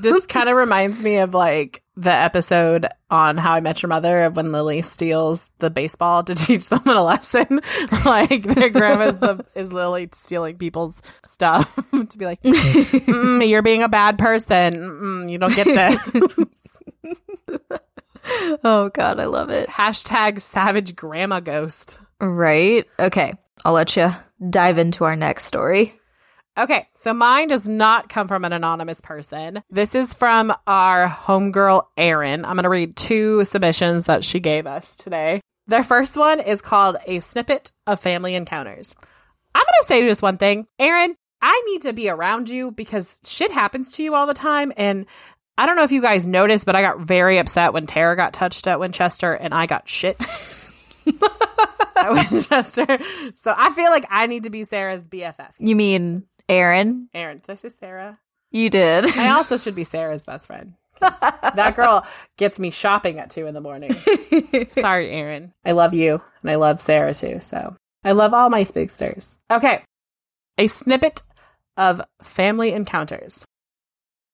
This 0.00 0.26
kind 0.26 0.48
of 0.48 0.56
reminds 0.56 1.02
me 1.02 1.18
of 1.18 1.34
like 1.34 1.82
the 1.96 2.12
episode 2.12 2.86
on 3.10 3.36
How 3.36 3.54
I 3.54 3.60
Met 3.60 3.82
Your 3.82 3.88
Mother 3.88 4.24
of 4.24 4.36
when 4.36 4.52
Lily 4.52 4.82
steals 4.82 5.46
the 5.58 5.70
baseball 5.70 6.22
to 6.24 6.34
teach 6.36 6.62
someone 6.62 6.96
a 6.96 7.02
lesson. 7.02 7.60
like 8.04 8.42
their 8.42 8.70
grandma's 8.70 9.18
the, 9.18 9.44
is 9.54 9.72
Lily 9.72 10.08
stealing 10.12 10.58
people's 10.58 11.00
stuff 11.24 11.74
to 11.92 12.18
be 12.18 12.24
like, 12.24 12.42
mm, 12.42 13.48
"You're 13.48 13.62
being 13.62 13.82
a 13.82 13.88
bad 13.88 14.18
person. 14.18 14.74
Mm, 14.74 15.30
you 15.30 15.38
don't 15.38 15.54
get 15.54 15.66
this." 15.66 16.66
Oh 18.62 18.90
god, 18.90 19.20
I 19.20 19.24
love 19.24 19.50
it. 19.50 19.68
Hashtag 19.68 20.40
Savage 20.40 20.94
Grandma 20.94 21.40
Ghost. 21.40 21.98
Right? 22.20 22.86
Okay. 22.98 23.34
I'll 23.64 23.72
let 23.72 23.96
you 23.96 24.10
dive 24.48 24.78
into 24.78 25.04
our 25.04 25.16
next 25.16 25.44
story. 25.44 25.97
Okay, 26.58 26.88
so 26.96 27.14
mine 27.14 27.46
does 27.46 27.68
not 27.68 28.08
come 28.08 28.26
from 28.26 28.44
an 28.44 28.52
anonymous 28.52 29.00
person. 29.00 29.62
This 29.70 29.94
is 29.94 30.12
from 30.12 30.52
our 30.66 31.06
homegirl, 31.06 31.86
Erin. 31.96 32.44
I'm 32.44 32.56
going 32.56 32.64
to 32.64 32.68
read 32.68 32.96
two 32.96 33.44
submissions 33.44 34.04
that 34.04 34.24
she 34.24 34.40
gave 34.40 34.66
us 34.66 34.96
today. 34.96 35.40
Their 35.68 35.84
first 35.84 36.16
one 36.16 36.40
is 36.40 36.60
called 36.60 36.96
A 37.06 37.20
Snippet 37.20 37.70
of 37.86 38.00
Family 38.00 38.34
Encounters. 38.34 38.92
I'm 39.54 39.62
going 39.62 39.82
to 39.82 39.86
say 39.86 40.08
just 40.08 40.20
one 40.20 40.36
thing. 40.36 40.66
Erin, 40.80 41.14
I 41.40 41.62
need 41.66 41.82
to 41.82 41.92
be 41.92 42.08
around 42.08 42.48
you 42.48 42.72
because 42.72 43.18
shit 43.24 43.52
happens 43.52 43.92
to 43.92 44.02
you 44.02 44.16
all 44.16 44.26
the 44.26 44.34
time. 44.34 44.72
And 44.76 45.06
I 45.56 45.64
don't 45.64 45.76
know 45.76 45.84
if 45.84 45.92
you 45.92 46.02
guys 46.02 46.26
noticed, 46.26 46.66
but 46.66 46.74
I 46.74 46.82
got 46.82 46.98
very 46.98 47.38
upset 47.38 47.72
when 47.72 47.86
Tara 47.86 48.16
got 48.16 48.32
touched 48.32 48.66
at 48.66 48.80
Winchester 48.80 49.32
and 49.32 49.54
I 49.54 49.66
got 49.66 49.88
shit 49.88 50.20
at 51.06 52.10
Winchester. 52.32 52.98
So 53.34 53.54
I 53.56 53.70
feel 53.74 53.92
like 53.92 54.06
I 54.10 54.26
need 54.26 54.42
to 54.42 54.50
be 54.50 54.64
Sarah's 54.64 55.04
BFF. 55.04 55.50
You 55.60 55.76
mean 55.76 56.24
Erin? 56.48 57.08
Erin, 57.14 57.38
did 57.38 57.50
I 57.50 57.54
say 57.56 57.68
Sarah? 57.68 58.18
You 58.50 58.70
did. 58.70 59.16
I 59.16 59.30
also 59.30 59.56
should 59.58 59.74
be 59.74 59.84
Sarah's 59.84 60.24
best 60.24 60.46
friend. 60.46 60.74
That 61.00 61.74
girl 61.76 62.06
gets 62.36 62.58
me 62.58 62.70
shopping 62.70 63.18
at 63.18 63.30
two 63.30 63.46
in 63.46 63.54
the 63.54 63.60
morning. 63.60 63.94
Sorry, 64.72 65.10
Erin. 65.10 65.52
I 65.64 65.72
love 65.72 65.94
you 65.94 66.20
and 66.42 66.50
I 66.50 66.56
love 66.56 66.80
Sarah 66.80 67.14
too. 67.14 67.40
So 67.40 67.76
I 68.04 68.12
love 68.12 68.34
all 68.34 68.50
my 68.50 68.62
spigsters. 68.64 69.38
Okay. 69.50 69.82
A 70.56 70.66
snippet 70.66 71.22
of 71.76 72.00
family 72.22 72.72
encounters. 72.72 73.44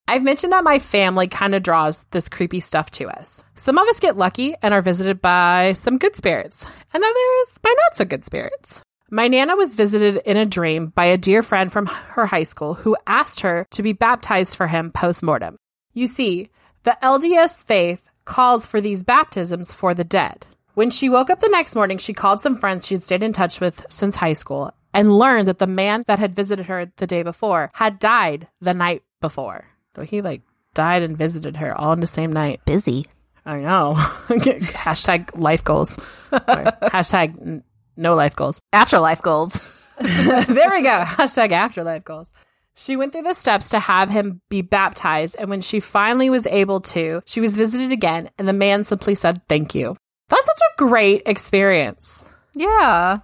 I've 0.07 0.23
mentioned 0.23 0.53
that 0.53 0.65
my 0.65 0.79
family 0.79 1.29
kind 1.29 1.55
of 1.55 1.63
draws 1.63 2.05
this 2.11 2.29
creepy 2.29 2.61
stuff 2.61 2.91
to 2.93 3.09
us. 3.09 3.43
Some 3.55 3.79
of 3.79 3.89
us 3.89 4.01
get 4.01 4.19
lucky 4.19 4.55
and 4.61 4.75
are 4.75 4.83
visited 4.83 5.23
by 5.23 5.73
some 5.75 5.97
good 5.97 6.15
spirits, 6.15 6.67
and 6.93 7.03
others 7.03 7.59
by 7.63 7.71
not 7.71 7.97
so 7.97 8.05
good 8.05 8.23
spirits. 8.23 8.83
My 9.15 9.29
Nana 9.29 9.55
was 9.55 9.77
visited 9.77 10.17
in 10.27 10.37
a 10.37 10.45
dream 10.45 10.89
by 10.89 11.05
a 11.05 11.17
dear 11.17 11.45
friend 11.45 11.73
from 11.73 11.87
her 11.87 12.27
high 12.27 12.43
school 12.43 12.75
who 12.75 12.97
asked 13.07 13.43
her 13.43 13.65
to 13.71 13.81
be 13.81 13.93
baptized 13.93 14.57
for 14.57 14.67
him 14.67 14.91
post 14.91 15.23
mortem. 15.23 15.57
You 15.93 16.09
see, 16.09 16.51
the 16.83 16.99
LDS 17.01 17.65
faith 17.65 18.03
calls 18.25 18.67
for 18.67 18.81
these 18.81 19.05
baptisms 19.05 19.73
for 19.73 19.95
the 19.95 20.03
dead. 20.03 20.49
When 20.75 20.91
she 20.91 21.09
woke 21.09 21.31
up 21.31 21.39
the 21.39 21.49
next 21.49 21.77
morning, 21.77 21.99
she 21.99 22.13
called 22.13 22.41
some 22.41 22.59
friends 22.59 22.85
she'd 22.85 23.05
stayed 23.05 23.23
in 23.23 23.33
touch 23.33 23.61
with 23.61 23.87
since 23.89 24.17
high 24.17 24.33
school 24.33 24.73
and 24.93 25.17
learned 25.17 25.47
that 25.47 25.61
the 25.61 25.69
man 25.69 26.03
that 26.09 26.19
had 26.19 26.35
visited 26.35 26.67
her 26.67 26.91
the 26.97 27.07
day 27.07 27.23
before 27.23 27.71
had 27.75 28.01
died 28.01 28.49
the 28.61 28.75
night 28.75 29.05
before. 29.21 29.65
So 29.95 30.03
he 30.03 30.23
like 30.23 30.43
died 30.75 31.03
and 31.05 31.17
visited 31.17 31.59
her 31.59 31.73
all 31.81 31.93
in 31.93 32.01
the 32.01 32.09
same 32.09 32.33
night. 32.33 32.63
Busy. 32.65 33.07
I 33.47 33.61
know. 33.61 33.95
Hashtag 34.27 35.39
life 35.39 35.63
goals. 35.63 35.99
Hashtag 36.33 37.63
no 37.97 38.15
life 38.15 38.37
goals. 38.37 38.61
Afterlife 38.73 39.23
goals. 39.23 39.61
there 40.01 40.71
we 40.71 40.83
go. 40.83 41.05
Hashtag 41.05 41.53
afterlife 41.53 42.05
goals. 42.05 42.33
She 42.77 42.97
went 42.97 43.13
through 43.13 43.23
the 43.23 43.35
steps 43.35 43.71
to 43.71 43.79
have 43.79 44.11
him 44.11 44.41
be 44.49 44.61
baptized, 44.61 45.37
and 45.39 45.49
when 45.49 45.61
she 45.61 45.79
finally 45.79 46.29
was 46.31 46.47
able 46.49 46.81
to, 46.81 47.23
she 47.25 47.41
was 47.41 47.57
visited 47.57 47.93
again, 47.93 48.31
and 48.37 48.49
the 48.49 48.53
man 48.53 48.83
simply 48.83 49.15
said, 49.15 49.47
Thank 49.49 49.75
you. 49.75 49.95
That's 50.29 50.47
such 50.47 50.59
a 50.59 50.77
great 50.79 51.23
experience. 51.27 52.27
Yeah. 52.55 53.19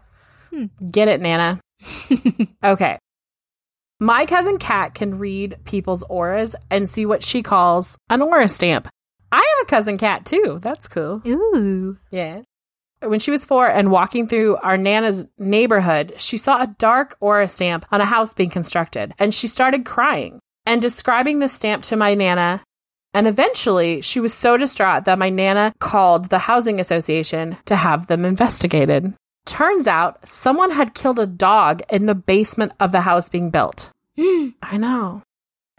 Hmm. 0.50 0.66
Get 0.90 1.08
it, 1.08 1.20
Nana. 1.20 1.60
okay. 2.64 2.98
My 3.98 4.26
cousin 4.26 4.58
Kat 4.58 4.94
can 4.94 5.18
read 5.18 5.56
people's 5.64 6.04
auras 6.04 6.54
and 6.70 6.88
see 6.88 7.04
what 7.04 7.22
she 7.22 7.42
calls 7.42 7.98
an 8.08 8.22
aura 8.22 8.48
stamp. 8.48 8.88
I 9.32 9.36
have 9.36 9.66
a 9.66 9.70
cousin 9.70 9.98
cat 9.98 10.26
too. 10.26 10.58
That's 10.62 10.88
cool. 10.88 11.22
Ooh. 11.26 11.98
Yeah. 12.10 12.42
When 13.02 13.18
she 13.18 13.30
was 13.30 13.46
four 13.46 13.66
and 13.66 13.90
walking 13.90 14.26
through 14.26 14.56
our 14.56 14.76
Nana's 14.76 15.26
neighborhood, 15.38 16.14
she 16.18 16.36
saw 16.36 16.62
a 16.62 16.74
dark 16.78 17.16
aura 17.20 17.48
stamp 17.48 17.86
on 17.90 18.00
a 18.00 18.04
house 18.04 18.34
being 18.34 18.50
constructed 18.50 19.14
and 19.18 19.34
she 19.34 19.46
started 19.46 19.86
crying 19.86 20.38
and 20.66 20.82
describing 20.82 21.38
the 21.38 21.48
stamp 21.48 21.84
to 21.84 21.96
my 21.96 22.14
Nana. 22.14 22.62
And 23.14 23.26
eventually, 23.26 24.02
she 24.02 24.20
was 24.20 24.34
so 24.34 24.56
distraught 24.56 25.06
that 25.06 25.18
my 25.18 25.30
Nana 25.30 25.72
called 25.80 26.26
the 26.26 26.38
housing 26.38 26.78
association 26.78 27.56
to 27.64 27.74
have 27.74 28.06
them 28.06 28.24
investigated. 28.24 29.14
Turns 29.46 29.86
out 29.86 30.28
someone 30.28 30.70
had 30.70 30.94
killed 30.94 31.18
a 31.18 31.26
dog 31.26 31.82
in 31.88 32.04
the 32.04 32.14
basement 32.14 32.72
of 32.78 32.92
the 32.92 33.00
house 33.00 33.28
being 33.28 33.50
built. 33.50 33.90
I 34.18 34.76
know. 34.76 35.22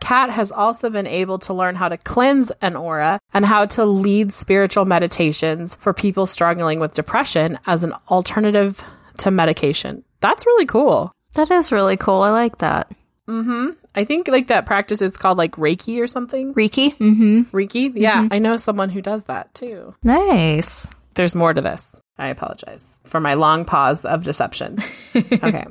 Kat 0.02 0.32
has 0.32 0.52
also 0.52 0.90
been 0.90 1.08
able 1.08 1.40
to 1.40 1.54
learn 1.54 1.76
how 1.76 1.88
to 1.88 1.98
cleanse 1.98 2.52
an 2.62 2.76
aura 2.76 3.20
and 3.34 3.46
how 3.46 3.66
to 3.68 3.86
lead 3.86 4.34
spiritual 4.34 4.84
meditations 4.84 5.76
for 5.76 5.94
people 5.94 6.26
struggling 6.26 6.80
with 6.80 6.96
depression 6.96 7.58
as 7.66 7.86
an 7.86 7.94
alternative 8.10 8.84
to 9.20 9.32
medication. 9.32 10.04
That's 10.20 10.46
really 10.46 10.66
cool. 10.66 11.14
That 11.36 11.52
is 11.52 11.72
really 11.72 11.96
cool. 11.96 12.22
I 12.22 12.32
like 12.32 12.58
that. 12.58 12.92
Mm-hmm. 13.28 13.70
I 13.96 14.04
think 14.04 14.28
like 14.28 14.48
that 14.48 14.66
practice 14.66 15.02
is 15.02 15.18
called 15.18 15.38
like 15.38 15.54
Reiki 15.54 16.02
or 16.02 16.08
something. 16.08 16.54
Reiki? 16.56 16.98
Mm-hmm. 16.98 17.56
Reiki? 17.56 17.94
Yeah, 17.96 18.28
I 18.30 18.40
know 18.40 18.58
someone 18.58 18.90
who 18.90 19.02
does 19.02 19.24
that 19.26 19.54
too. 19.54 19.96
Nice. 20.04 20.88
There's 21.14 21.36
more 21.36 21.54
to 21.54 21.62
this. 21.62 22.02
I 22.18 22.28
apologize 22.30 22.98
for 23.04 23.20
my 23.20 23.36
long 23.36 23.66
pause 23.66 24.04
of 24.04 24.24
deception. 24.24 24.80
okay. 25.16 25.68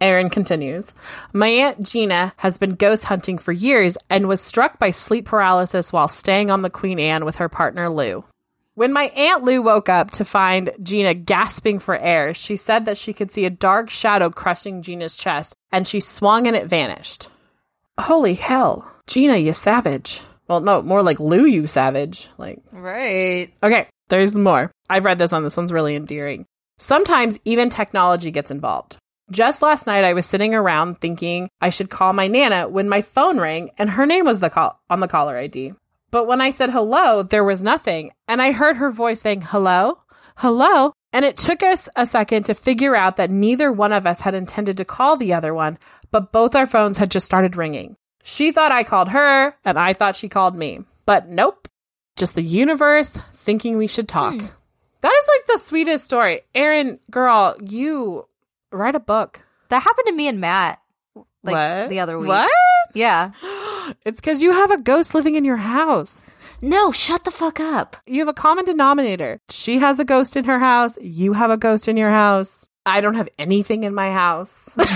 Erin 0.00 0.30
continues. 0.30 0.92
My 1.32 1.48
Aunt 1.48 1.82
Gina 1.82 2.32
has 2.38 2.58
been 2.58 2.74
ghost 2.74 3.04
hunting 3.04 3.38
for 3.38 3.52
years 3.52 3.98
and 4.08 4.28
was 4.28 4.40
struck 4.40 4.78
by 4.78 4.90
sleep 4.90 5.26
paralysis 5.26 5.92
while 5.92 6.08
staying 6.08 6.50
on 6.50 6.62
the 6.62 6.70
Queen 6.70 6.98
Anne 6.98 7.24
with 7.24 7.36
her 7.36 7.48
partner 7.48 7.88
Lou. 7.88 8.24
When 8.74 8.92
my 8.92 9.04
Aunt 9.16 9.44
Lou 9.44 9.60
woke 9.60 9.88
up 9.88 10.10
to 10.12 10.24
find 10.24 10.72
Gina 10.82 11.12
gasping 11.12 11.80
for 11.80 11.98
air, 11.98 12.32
she 12.32 12.56
said 12.56 12.86
that 12.86 12.96
she 12.96 13.12
could 13.12 13.30
see 13.30 13.44
a 13.44 13.50
dark 13.50 13.90
shadow 13.90 14.30
crushing 14.30 14.80
Gina's 14.80 15.16
chest 15.16 15.54
and 15.70 15.86
she 15.86 16.00
swung 16.00 16.46
and 16.46 16.56
it 16.56 16.66
vanished. 16.66 17.28
Holy 17.98 18.34
hell. 18.34 18.90
Gina, 19.06 19.36
you 19.36 19.52
savage. 19.52 20.22
Well, 20.48 20.60
no, 20.60 20.82
more 20.82 21.02
like 21.02 21.20
Lou, 21.20 21.44
you 21.44 21.66
savage. 21.66 22.28
Like, 22.38 22.60
Right. 22.72 23.52
Okay, 23.62 23.86
there's 24.08 24.36
more. 24.36 24.70
I've 24.88 25.04
read 25.04 25.18
this 25.18 25.32
one. 25.32 25.44
This 25.44 25.56
one's 25.56 25.72
really 25.72 25.94
endearing. 25.94 26.46
Sometimes 26.78 27.38
even 27.44 27.68
technology 27.68 28.30
gets 28.30 28.50
involved. 28.50 28.96
Just 29.30 29.62
last 29.62 29.86
night, 29.86 30.04
I 30.04 30.12
was 30.12 30.26
sitting 30.26 30.54
around 30.54 31.00
thinking 31.00 31.48
I 31.60 31.70
should 31.70 31.88
call 31.88 32.12
my 32.12 32.26
Nana 32.26 32.68
when 32.68 32.88
my 32.88 33.00
phone 33.00 33.38
rang 33.38 33.70
and 33.78 33.90
her 33.90 34.04
name 34.04 34.24
was 34.24 34.40
the 34.40 34.50
call 34.50 34.80
on 34.90 34.98
the 34.98 35.08
caller 35.08 35.36
ID. 35.36 35.74
But 36.10 36.26
when 36.26 36.40
I 36.40 36.50
said 36.50 36.70
hello, 36.70 37.22
there 37.22 37.44
was 37.44 37.62
nothing. 37.62 38.10
And 38.26 38.42
I 38.42 38.50
heard 38.50 38.78
her 38.78 38.90
voice 38.90 39.20
saying, 39.20 39.42
hello, 39.42 39.98
hello. 40.36 40.92
And 41.12 41.24
it 41.24 41.36
took 41.36 41.62
us 41.62 41.88
a 41.94 42.06
second 42.06 42.44
to 42.44 42.54
figure 42.54 42.96
out 42.96 43.16
that 43.18 43.30
neither 43.30 43.70
one 43.70 43.92
of 43.92 44.06
us 44.06 44.20
had 44.20 44.34
intended 44.34 44.76
to 44.78 44.84
call 44.84 45.16
the 45.16 45.32
other 45.32 45.54
one, 45.54 45.78
but 46.10 46.32
both 46.32 46.56
our 46.56 46.66
phones 46.66 46.98
had 46.98 47.10
just 47.10 47.26
started 47.26 47.56
ringing. 47.56 47.96
She 48.24 48.50
thought 48.50 48.72
I 48.72 48.82
called 48.82 49.10
her 49.10 49.54
and 49.64 49.78
I 49.78 49.92
thought 49.92 50.16
she 50.16 50.28
called 50.28 50.56
me. 50.56 50.80
But 51.06 51.28
nope, 51.28 51.68
just 52.16 52.34
the 52.34 52.42
universe 52.42 53.18
thinking 53.34 53.76
we 53.76 53.86
should 53.86 54.08
talk. 54.08 54.34
Hmm. 54.34 54.46
That 55.02 55.22
is 55.22 55.28
like 55.28 55.46
the 55.46 55.64
sweetest 55.64 56.04
story. 56.04 56.42
Erin, 56.54 56.98
girl, 57.10 57.56
you 57.62 58.26
write 58.72 58.94
a 58.94 59.00
book. 59.00 59.44
That 59.68 59.82
happened 59.82 60.06
to 60.08 60.12
me 60.12 60.28
and 60.28 60.40
Matt 60.40 60.80
like 61.42 61.54
what? 61.54 61.88
the 61.88 62.00
other 62.00 62.18
week. 62.18 62.28
What? 62.28 62.50
Yeah. 62.94 63.32
It's 64.06 64.20
because 64.20 64.40
you 64.40 64.52
have 64.52 64.70
a 64.70 64.80
ghost 64.80 65.16
living 65.16 65.34
in 65.34 65.44
your 65.44 65.56
house. 65.56 66.36
No, 66.62 66.92
shut 66.92 67.24
the 67.24 67.32
fuck 67.32 67.58
up. 67.58 67.96
You 68.06 68.20
have 68.20 68.28
a 68.28 68.32
common 68.32 68.64
denominator. 68.64 69.40
She 69.48 69.78
has 69.78 69.98
a 69.98 70.04
ghost 70.04 70.36
in 70.36 70.44
her 70.44 70.60
house. 70.60 70.96
You 71.00 71.32
have 71.32 71.50
a 71.50 71.56
ghost 71.56 71.88
in 71.88 71.96
your 71.96 72.10
house. 72.10 72.68
I 72.86 73.00
don't 73.00 73.14
have 73.14 73.28
anything 73.36 73.82
in 73.82 73.92
my 73.92 74.12
house. 74.12 74.76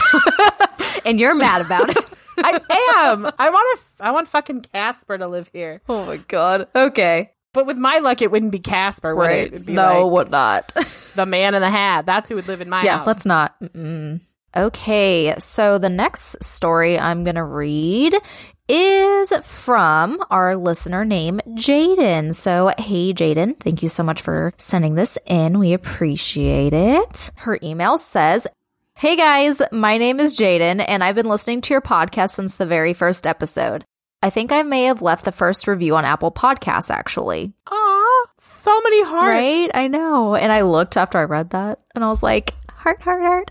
And 1.05 1.21
you're 1.21 1.35
mad 1.35 1.61
about 1.61 1.91
it. 1.91 2.05
I 2.39 2.61
am. 2.97 3.31
I 3.39 3.51
want 3.51 3.79
to. 3.79 4.05
I 4.05 4.11
want 4.11 4.29
fucking 4.29 4.63
Casper 4.73 5.19
to 5.19 5.27
live 5.27 5.51
here. 5.53 5.83
oh 5.89 6.07
my 6.07 6.17
god. 6.17 6.69
Okay. 6.75 7.33
But 7.55 7.65
with 7.67 7.79
my 7.79 7.99
luck, 8.01 8.21
it 8.21 8.31
wouldn't 8.31 8.53
be 8.53 8.59
Casper, 8.59 9.17
would 9.17 9.31
it? 9.31 9.55
It'd 9.55 9.67
be 9.67 9.73
No, 9.73 10.07
like 10.07 10.13
what 10.13 10.31
not? 10.31 10.75
the 11.15 11.25
man 11.25 11.55
in 11.55 11.63
the 11.63 11.71
hat. 11.71 12.05
That's 12.05 12.29
who 12.29 12.35
would 12.35 12.49
live 12.49 12.61
in 12.61 12.69
my 12.69 12.83
yeah, 12.83 12.99
house. 12.99 13.07
let's 13.07 13.25
not. 13.25 13.59
Mm-mm. 13.63 14.21
Okay, 14.57 15.35
so 15.39 15.79
the 15.79 15.89
next 15.89 16.45
story 16.45 16.99
I'm 16.99 17.25
going 17.25 17.35
to 17.37 17.43
read 17.45 18.15
is 18.69 19.33
from 19.43 20.25
our 20.31 20.57
listener 20.57 21.05
named 21.05 21.43
Jaden. 21.51 22.35
So, 22.35 22.73
hey, 22.79 23.13
Jaden, 23.13 23.59
thank 23.59 23.83
you 23.83 23.89
so 23.89 24.03
much 24.03 24.21
for 24.23 24.53
sending 24.57 24.95
this 24.95 25.19
in. 25.27 25.59
We 25.59 25.73
appreciate 25.73 26.73
it. 26.73 27.31
Her 27.37 27.59
email 27.63 27.99
says, 27.99 28.47
Hey 28.97 29.17
guys, 29.17 29.61
my 29.73 29.99
name 29.99 30.21
is 30.21 30.39
Jaden, 30.39 30.85
and 30.87 31.03
I've 31.03 31.17
been 31.17 31.29
listening 31.29 31.61
to 31.63 31.75
your 31.75 31.81
podcast 31.83 32.31
since 32.31 32.55
the 32.55 32.65
very 32.65 32.93
first 32.93 33.27
episode. 33.27 33.85
I 34.25 34.31
think 34.31 34.53
I 34.53 34.63
may 34.63 34.85
have 34.85 35.03
left 35.03 35.27
the 35.27 35.33
first 35.33 35.69
review 35.69 35.97
on 35.97 36.07
Apple 36.07 36.33
Podcasts, 36.33 36.89
actually. 36.89 37.53
Aw, 37.71 38.27
so 38.39 38.81
many 38.81 39.05
hearts. 39.05 39.29
Right? 39.29 39.71
I 39.75 39.87
know. 39.87 40.35
And 40.35 40.51
I 40.51 40.63
looked 40.63 40.97
after 40.97 41.19
I 41.19 41.25
read 41.25 41.51
that 41.51 41.81
and 41.95 42.03
I 42.03 42.09
was 42.09 42.23
like, 42.23 42.55
heart, 42.71 43.03
heart, 43.03 43.21
heart. 43.21 43.51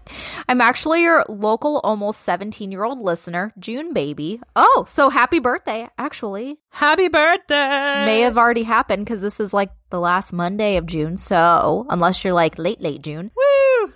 I'm 0.49 0.61
actually 0.61 1.03
your 1.03 1.25
local 1.29 1.79
almost 1.83 2.21
17 2.21 2.71
year 2.71 2.83
old 2.83 2.97
listener, 2.99 3.53
June 3.59 3.93
baby. 3.93 4.41
Oh, 4.55 4.85
so 4.87 5.11
happy 5.11 5.37
birthday, 5.37 5.87
actually. 5.99 6.57
Happy 6.71 7.07
birthday. 7.07 8.05
May 8.05 8.21
have 8.21 8.39
already 8.39 8.63
happened 8.63 9.05
because 9.05 9.21
this 9.21 9.39
is 9.39 9.53
like 9.53 9.69
the 9.91 9.99
last 9.99 10.33
Monday 10.33 10.77
of 10.77 10.87
June. 10.87 11.17
So, 11.17 11.85
unless 11.91 12.23
you're 12.23 12.33
like 12.33 12.57
late, 12.57 12.81
late 12.81 13.03
June. 13.03 13.29
Woo. 13.35 13.42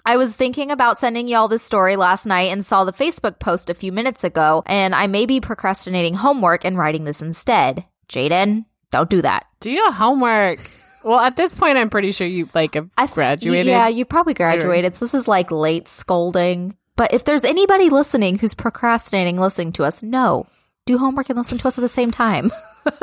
I 0.06 0.18
was 0.18 0.34
thinking 0.34 0.72
about 0.72 1.00
sending 1.00 1.28
y'all 1.28 1.48
this 1.48 1.64
story 1.64 1.96
last 1.96 2.26
night 2.26 2.52
and 2.52 2.66
saw 2.66 2.84
the 2.84 2.94
Facebook 2.94 3.40
post 3.40 3.70
a 3.70 3.74
few 3.74 3.92
minutes 3.92 4.24
ago, 4.24 4.64
and 4.66 4.94
I 4.96 5.08
may 5.08 5.26
be 5.26 5.40
procrastinating 5.42 6.14
homework 6.16 6.66
and 6.66 6.78
writing 6.78 7.04
this 7.06 7.22
instead. 7.22 7.86
Jaden, 8.10 8.66
don't 8.92 9.10
do 9.10 9.22
that. 9.22 9.46
Do 9.60 9.70
your 9.72 9.92
homework. 9.92 10.60
Well, 11.04 11.20
at 11.20 11.36
this 11.36 11.56
point, 11.56 11.78
I'm 11.78 11.90
pretty 11.90 12.12
sure 12.12 12.28
you 12.28 12.50
like 12.54 12.74
have 12.76 12.90
I've- 12.98 13.14
graduated. 13.14 13.68
Yeah, 13.68 13.88
you 13.88 14.06
probably 14.06 14.34
graduated. 14.34 14.96
So 14.96 15.06
this 15.06 15.14
is 15.14 15.28
like 15.28 15.52
late 15.52 15.88
scolding. 15.88 16.76
But 16.96 17.14
if 17.14 17.24
there's 17.26 17.44
anybody 17.44 17.90
listening 17.90 18.40
who's 18.40 18.54
procrastinating 18.56 19.38
listening 19.38 19.72
to 19.74 19.84
us, 19.84 20.02
no. 20.02 20.48
Do 20.86 20.98
homework 20.98 21.30
and 21.30 21.38
listen 21.38 21.58
to 21.60 21.68
us 21.68 21.78
at 21.78 21.82
the 21.82 21.90
same 21.90 22.12
time. 22.12 22.52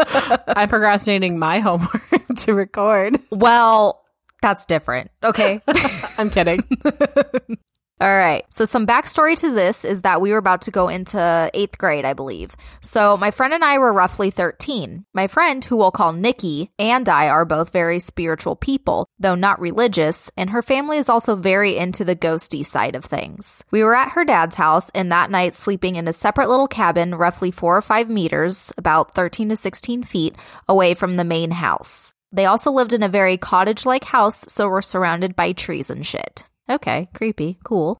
I'm 0.48 0.68
procrastinating 0.68 1.38
my 1.38 1.58
homework 1.60 2.02
to 2.38 2.54
record. 2.54 3.18
well, 3.30 4.03
that's 4.44 4.66
different. 4.66 5.10
Okay. 5.22 5.62
I'm 6.18 6.28
kidding. 6.28 6.62
All 8.00 8.14
right. 8.14 8.44
So, 8.50 8.66
some 8.66 8.86
backstory 8.86 9.40
to 9.40 9.52
this 9.52 9.86
is 9.86 10.02
that 10.02 10.20
we 10.20 10.32
were 10.32 10.38
about 10.38 10.62
to 10.62 10.70
go 10.70 10.88
into 10.88 11.50
eighth 11.54 11.78
grade, 11.78 12.04
I 12.04 12.12
believe. 12.12 12.54
So, 12.82 13.16
my 13.16 13.30
friend 13.30 13.54
and 13.54 13.64
I 13.64 13.78
were 13.78 13.92
roughly 13.92 14.30
13. 14.30 15.06
My 15.14 15.28
friend, 15.28 15.64
who 15.64 15.76
we'll 15.76 15.92
call 15.92 16.12
Nikki, 16.12 16.70
and 16.78 17.08
I 17.08 17.28
are 17.28 17.46
both 17.46 17.70
very 17.70 18.00
spiritual 18.00 18.54
people, 18.54 19.06
though 19.18 19.34
not 19.34 19.60
religious, 19.60 20.30
and 20.36 20.50
her 20.50 20.60
family 20.60 20.98
is 20.98 21.08
also 21.08 21.36
very 21.36 21.78
into 21.78 22.04
the 22.04 22.16
ghosty 22.16 22.66
side 22.66 22.96
of 22.96 23.06
things. 23.06 23.64
We 23.70 23.82
were 23.82 23.94
at 23.94 24.10
her 24.10 24.26
dad's 24.26 24.56
house, 24.56 24.90
and 24.90 25.10
that 25.10 25.30
night 25.30 25.54
sleeping 25.54 25.96
in 25.96 26.06
a 26.06 26.12
separate 26.12 26.50
little 26.50 26.68
cabin, 26.68 27.14
roughly 27.14 27.50
four 27.50 27.78
or 27.78 27.82
five 27.82 28.10
meters, 28.10 28.74
about 28.76 29.14
13 29.14 29.48
to 29.48 29.56
16 29.56 30.02
feet 30.02 30.34
away 30.68 30.92
from 30.92 31.14
the 31.14 31.24
main 31.24 31.52
house. 31.52 32.12
They 32.34 32.46
also 32.46 32.72
lived 32.72 32.92
in 32.92 33.04
a 33.04 33.08
very 33.08 33.36
cottage 33.36 33.86
like 33.86 34.04
house, 34.04 34.44
so 34.48 34.68
we're 34.68 34.82
surrounded 34.82 35.36
by 35.36 35.52
trees 35.52 35.88
and 35.88 36.04
shit. 36.04 36.42
Okay, 36.68 37.08
creepy, 37.14 37.58
cool. 37.62 37.98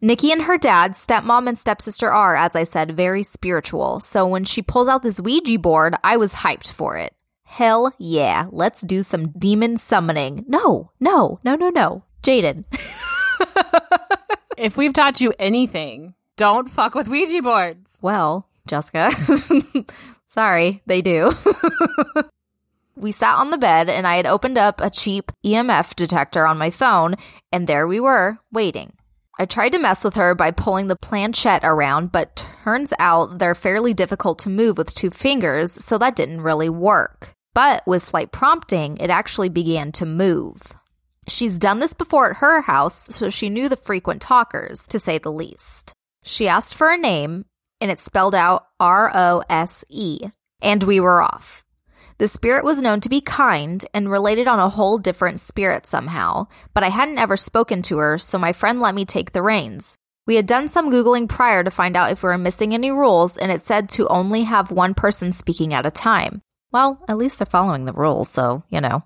Nikki 0.00 0.32
and 0.32 0.42
her 0.42 0.56
dad, 0.56 0.92
stepmom 0.92 1.46
and 1.46 1.58
stepsister 1.58 2.10
are, 2.10 2.36
as 2.36 2.56
I 2.56 2.62
said, 2.62 2.96
very 2.96 3.22
spiritual. 3.22 4.00
So 4.00 4.26
when 4.26 4.44
she 4.44 4.62
pulls 4.62 4.88
out 4.88 5.02
this 5.02 5.20
Ouija 5.20 5.58
board, 5.58 5.94
I 6.02 6.16
was 6.16 6.32
hyped 6.32 6.72
for 6.72 6.96
it. 6.96 7.12
Hell 7.44 7.92
yeah, 7.98 8.46
let's 8.50 8.80
do 8.80 9.02
some 9.02 9.28
demon 9.30 9.76
summoning. 9.76 10.46
No, 10.48 10.90
no, 10.98 11.38
no, 11.44 11.54
no, 11.54 11.68
no. 11.68 12.04
Jaden. 12.22 12.64
If 14.56 14.78
we've 14.78 14.94
taught 14.94 15.20
you 15.20 15.34
anything, 15.38 16.14
don't 16.36 16.70
fuck 16.70 16.94
with 16.94 17.08
Ouija 17.08 17.42
boards. 17.42 17.98
Well, 18.00 18.48
Jessica. 18.66 19.10
Sorry, 20.26 20.82
they 20.86 21.02
do. 21.02 21.32
we 22.96 23.12
sat 23.12 23.36
on 23.36 23.50
the 23.50 23.58
bed 23.58 23.88
and 23.88 24.06
I 24.06 24.16
had 24.16 24.26
opened 24.26 24.58
up 24.58 24.80
a 24.80 24.90
cheap 24.90 25.30
EMF 25.44 25.94
detector 25.94 26.46
on 26.46 26.58
my 26.58 26.70
phone, 26.70 27.14
and 27.52 27.66
there 27.66 27.86
we 27.86 28.00
were, 28.00 28.38
waiting. 28.50 28.94
I 29.38 29.44
tried 29.44 29.72
to 29.72 29.78
mess 29.78 30.02
with 30.02 30.14
her 30.14 30.34
by 30.34 30.50
pulling 30.50 30.86
the 30.88 30.96
planchette 30.96 31.62
around, 31.62 32.10
but 32.10 32.36
turns 32.64 32.94
out 32.98 33.38
they're 33.38 33.54
fairly 33.54 33.92
difficult 33.92 34.38
to 34.40 34.48
move 34.48 34.78
with 34.78 34.94
two 34.94 35.10
fingers, 35.10 35.72
so 35.72 35.98
that 35.98 36.16
didn't 36.16 36.40
really 36.40 36.70
work. 36.70 37.34
But 37.54 37.86
with 37.86 38.02
slight 38.02 38.32
prompting, 38.32 38.96
it 38.96 39.10
actually 39.10 39.50
began 39.50 39.92
to 39.92 40.06
move. 40.06 40.62
She's 41.28 41.58
done 41.58 41.80
this 41.80 41.92
before 41.92 42.30
at 42.30 42.36
her 42.38 42.62
house, 42.62 43.14
so 43.14 43.28
she 43.28 43.50
knew 43.50 43.68
the 43.68 43.76
frequent 43.76 44.22
talkers, 44.22 44.86
to 44.86 44.98
say 44.98 45.18
the 45.18 45.32
least. 45.32 45.92
She 46.22 46.48
asked 46.48 46.74
for 46.74 46.90
a 46.90 46.96
name, 46.96 47.44
and 47.80 47.90
it 47.90 48.00
spelled 48.00 48.34
out 48.34 48.66
R 48.80 49.10
O 49.14 49.42
S 49.50 49.84
E, 49.90 50.20
and 50.62 50.82
we 50.82 50.98
were 50.98 51.20
off. 51.20 51.65
The 52.18 52.28
spirit 52.28 52.64
was 52.64 52.80
known 52.80 53.00
to 53.00 53.10
be 53.10 53.20
kind 53.20 53.84
and 53.92 54.10
related 54.10 54.48
on 54.48 54.58
a 54.58 54.70
whole 54.70 54.96
different 54.96 55.38
spirit 55.38 55.84
somehow, 55.84 56.46
but 56.72 56.82
I 56.82 56.88
hadn't 56.88 57.18
ever 57.18 57.36
spoken 57.36 57.82
to 57.82 57.98
her, 57.98 58.16
so 58.16 58.38
my 58.38 58.54
friend 58.54 58.80
let 58.80 58.94
me 58.94 59.04
take 59.04 59.32
the 59.32 59.42
reins. 59.42 59.98
We 60.26 60.36
had 60.36 60.46
done 60.46 60.68
some 60.68 60.90
Googling 60.90 61.28
prior 61.28 61.62
to 61.62 61.70
find 61.70 61.94
out 61.94 62.10
if 62.10 62.22
we 62.22 62.30
were 62.30 62.38
missing 62.38 62.72
any 62.72 62.90
rules, 62.90 63.36
and 63.36 63.52
it 63.52 63.66
said 63.66 63.90
to 63.90 64.08
only 64.08 64.44
have 64.44 64.70
one 64.70 64.94
person 64.94 65.32
speaking 65.32 65.74
at 65.74 65.84
a 65.84 65.90
time. 65.90 66.40
Well, 66.72 67.04
at 67.06 67.18
least 67.18 67.38
they're 67.38 67.46
following 67.46 67.84
the 67.84 67.92
rules, 67.92 68.30
so, 68.30 68.64
you 68.70 68.80
know. 68.80 69.04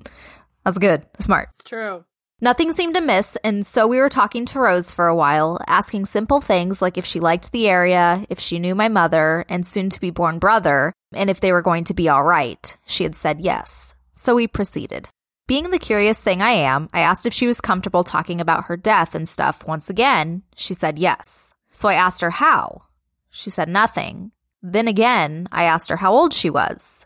That's 0.64 0.78
good. 0.78 1.06
Smart. 1.20 1.50
It's 1.52 1.62
true. 1.62 2.04
Nothing 2.40 2.72
seemed 2.72 2.94
to 2.94 3.00
miss, 3.00 3.36
and 3.42 3.66
so 3.66 3.88
we 3.88 3.98
were 3.98 4.08
talking 4.08 4.44
to 4.46 4.60
Rose 4.60 4.92
for 4.92 5.08
a 5.08 5.16
while, 5.16 5.58
asking 5.66 6.06
simple 6.06 6.40
things 6.40 6.80
like 6.80 6.96
if 6.96 7.04
she 7.04 7.18
liked 7.18 7.50
the 7.50 7.68
area, 7.68 8.24
if 8.30 8.38
she 8.38 8.60
knew 8.60 8.76
my 8.76 8.88
mother 8.88 9.44
and 9.48 9.66
soon 9.66 9.90
to 9.90 10.00
be 10.00 10.10
born 10.10 10.38
brother, 10.38 10.92
and 11.12 11.30
if 11.30 11.40
they 11.40 11.50
were 11.50 11.62
going 11.62 11.82
to 11.82 11.94
be 11.94 12.08
all 12.08 12.22
right. 12.22 12.76
She 12.86 13.02
had 13.02 13.16
said 13.16 13.40
yes. 13.40 13.96
So 14.12 14.36
we 14.36 14.46
proceeded. 14.46 15.08
Being 15.48 15.70
the 15.70 15.80
curious 15.80 16.22
thing 16.22 16.40
I 16.40 16.50
am, 16.50 16.88
I 16.92 17.00
asked 17.00 17.26
if 17.26 17.34
she 17.34 17.48
was 17.48 17.60
comfortable 17.60 18.04
talking 18.04 18.40
about 18.40 18.66
her 18.66 18.76
death 18.76 19.16
and 19.16 19.28
stuff 19.28 19.66
once 19.66 19.90
again. 19.90 20.44
She 20.54 20.74
said 20.74 20.96
yes. 20.96 21.54
So 21.72 21.88
I 21.88 21.94
asked 21.94 22.20
her 22.20 22.30
how. 22.30 22.82
She 23.30 23.50
said 23.50 23.68
nothing. 23.68 24.30
Then 24.62 24.86
again, 24.86 25.48
I 25.50 25.64
asked 25.64 25.88
her 25.88 25.96
how 25.96 26.12
old 26.12 26.32
she 26.32 26.50
was. 26.50 27.04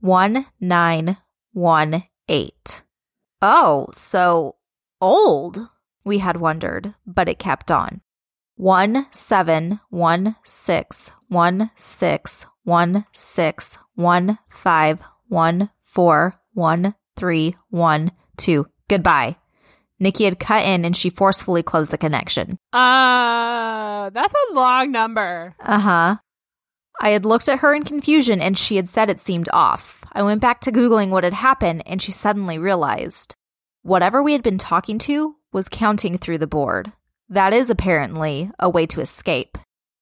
1918. 0.00 2.83
Oh, 3.46 3.88
so 3.92 4.56
old, 5.02 5.68
we 6.02 6.16
had 6.16 6.38
wondered, 6.38 6.94
but 7.06 7.28
it 7.28 7.38
kept 7.38 7.70
on. 7.70 8.00
One 8.56 9.06
seven 9.10 9.80
one 9.90 10.36
six 10.44 11.10
one 11.28 11.70
six 11.74 12.46
one 12.62 13.04
six 13.12 13.76
one 13.96 14.38
five 14.48 15.02
one 15.28 15.68
four 15.82 16.40
one 16.54 16.94
three 17.16 17.54
one 17.68 18.12
two. 18.38 18.66
Goodbye. 18.88 19.36
Nikki 20.00 20.24
had 20.24 20.40
cut 20.40 20.64
in 20.64 20.86
and 20.86 20.96
she 20.96 21.10
forcefully 21.10 21.62
closed 21.62 21.90
the 21.90 21.98
connection. 21.98 22.58
Uh, 22.72 24.08
that's 24.08 24.34
a 24.34 24.54
long 24.54 24.90
number. 24.90 25.54
Uh 25.60 25.78
huh. 25.78 26.16
I 26.98 27.10
had 27.10 27.26
looked 27.26 27.50
at 27.50 27.58
her 27.58 27.74
in 27.74 27.82
confusion 27.82 28.40
and 28.40 28.56
she 28.56 28.76
had 28.76 28.88
said 28.88 29.10
it 29.10 29.20
seemed 29.20 29.50
off. 29.52 30.02
I 30.16 30.22
went 30.22 30.40
back 30.40 30.60
to 30.62 30.72
Googling 30.72 31.10
what 31.10 31.24
had 31.24 31.34
happened 31.34 31.82
and 31.86 32.00
she 32.00 32.12
suddenly 32.12 32.56
realized 32.56 33.34
whatever 33.82 34.22
we 34.22 34.32
had 34.32 34.44
been 34.44 34.58
talking 34.58 34.98
to 35.00 35.34
was 35.52 35.68
counting 35.68 36.18
through 36.18 36.38
the 36.38 36.46
board. 36.46 36.92
That 37.28 37.52
is 37.52 37.68
apparently 37.68 38.50
a 38.58 38.70
way 38.70 38.86
to 38.86 39.00
escape. 39.00 39.58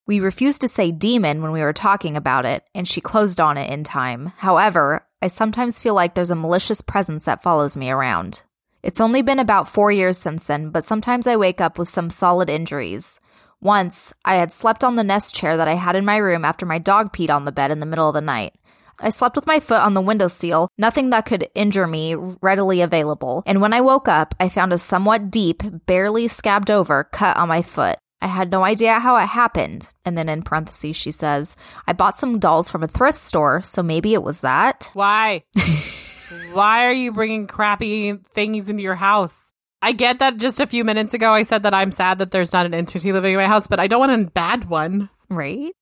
We 0.07 0.21
refused 0.21 0.61
to 0.61 0.69
say 0.69 0.93
demon 0.93 1.41
when 1.41 1.53
we 1.53 1.63
were 1.63 1.73
talking 1.73 2.17
about 2.17 2.45
it, 2.45 2.65
and 2.75 2.87
she 2.87 3.01
closed 3.01 3.41
on 3.41 3.57
it 3.57 3.71
in 3.71 3.85
time. 3.85 4.33
However, 4.39 5.07
I 5.23 5.29
sometimes 5.29 5.79
feel 5.79 5.95
like 5.95 6.15
there's 6.15 6.33
a 6.33 6.37
malicious 6.37 6.81
presence 6.81 7.25
that 7.25 7.43
follows 7.43 7.77
me 7.77 7.91
around. 7.91 8.43
It's 8.83 9.01
only 9.01 9.23
been 9.23 9.39
about 9.39 9.69
four 9.69 9.93
years 9.93 10.19
since 10.19 10.45
then, 10.45 10.71
but 10.71 10.85
sometimes 10.85 11.27
I 11.27 11.37
wake 11.37 11.61
up 11.61 11.79
with 11.79 11.89
some 11.89 12.11
solid 12.11 12.51
injuries. 12.51 13.21
Once, 13.61 14.13
I 14.25 14.35
had 14.35 14.53
slept 14.53 14.83
on 14.83 14.97
the 14.97 15.05
nest 15.05 15.35
chair 15.35 15.57
that 15.57 15.69
I 15.69 15.75
had 15.75 15.95
in 15.95 16.05
my 16.05 16.17
room 16.17 16.45
after 16.45 16.67
my 16.67 16.79
dog 16.79 17.13
peed 17.13 17.31
on 17.31 17.45
the 17.45 17.53
bed 17.53 17.71
in 17.71 17.79
the 17.79 17.87
middle 17.87 18.09
of 18.09 18.15
the 18.15 18.21
night. 18.21 18.55
I 19.03 19.11
slept 19.11 19.37
with 19.37 19.47
my 19.47 19.61
foot 19.61 19.81
on 19.81 19.95
the 19.95 20.01
windowsill, 20.01 20.69
nothing 20.79 21.11
that 21.11 21.27
could 21.27 21.49
injure 21.55 21.87
me 21.87 22.15
readily 22.15 22.81
available. 22.81 23.43
And 23.47 23.61
when 23.61 23.73
I 23.73 23.81
woke 23.81 24.09
up, 24.09 24.35
I 24.39 24.49
found 24.49 24.73
a 24.73 24.79
somewhat 24.79 25.31
deep, 25.31 25.63
barely 25.87 26.29
scabbed 26.29 26.71
over 26.71 27.05
cut 27.05 27.37
on 27.37 27.49
my 27.49 27.63
foot. 27.63 27.99
I 28.21 28.29
had 28.29 28.53
no 28.53 28.63
idea 28.63 29.01
how 29.01 29.17
it 29.17 29.27
happened. 29.27 29.89
And 30.05 30.17
then 30.17 30.29
in 30.29 30.43
parentheses, 30.43 30.97
she 30.97 31.11
says, 31.11 31.57
I 31.89 31.93
bought 31.93 32.17
some 32.17 32.39
dolls 32.39 32.71
from 32.71 32.85
a 32.85 32.89
thrift 32.89 33.19
store, 33.19 33.63
so 33.63 33.83
maybe 33.83 34.15
it 34.15 34.23
was 34.23 34.43
that. 34.43 34.89
Why? 34.93 35.43
Why 36.53 36.87
are 36.87 36.93
you 36.93 37.13
bringing 37.13 37.49
crappy 37.49 38.13
things 38.33 38.69
into 38.69 38.83
your 38.83 38.95
house? 38.95 39.53
I 39.83 39.91
get 39.91 40.21
that 40.21 40.37
just 40.37 40.61
a 40.61 40.67
few 40.69 40.85
minutes 40.85 41.13
ago 41.13 41.33
I 41.33 41.43
said 41.43 41.65
that 41.65 41.75
I'm 41.75 41.91
sad 41.91 42.19
that 42.19 42.31
there's 42.31 42.53
not 42.53 42.67
an 42.67 42.75
entity 42.75 43.13
living 43.13 43.33
in 43.35 43.41
my 43.41 43.49
house, 43.49 43.67
but 43.67 43.81
I 43.81 43.89
don't 43.89 43.99
want 43.99 44.29
a 44.29 44.31
bad 44.31 44.67
one. 44.67 45.11
Right? 45.29 45.73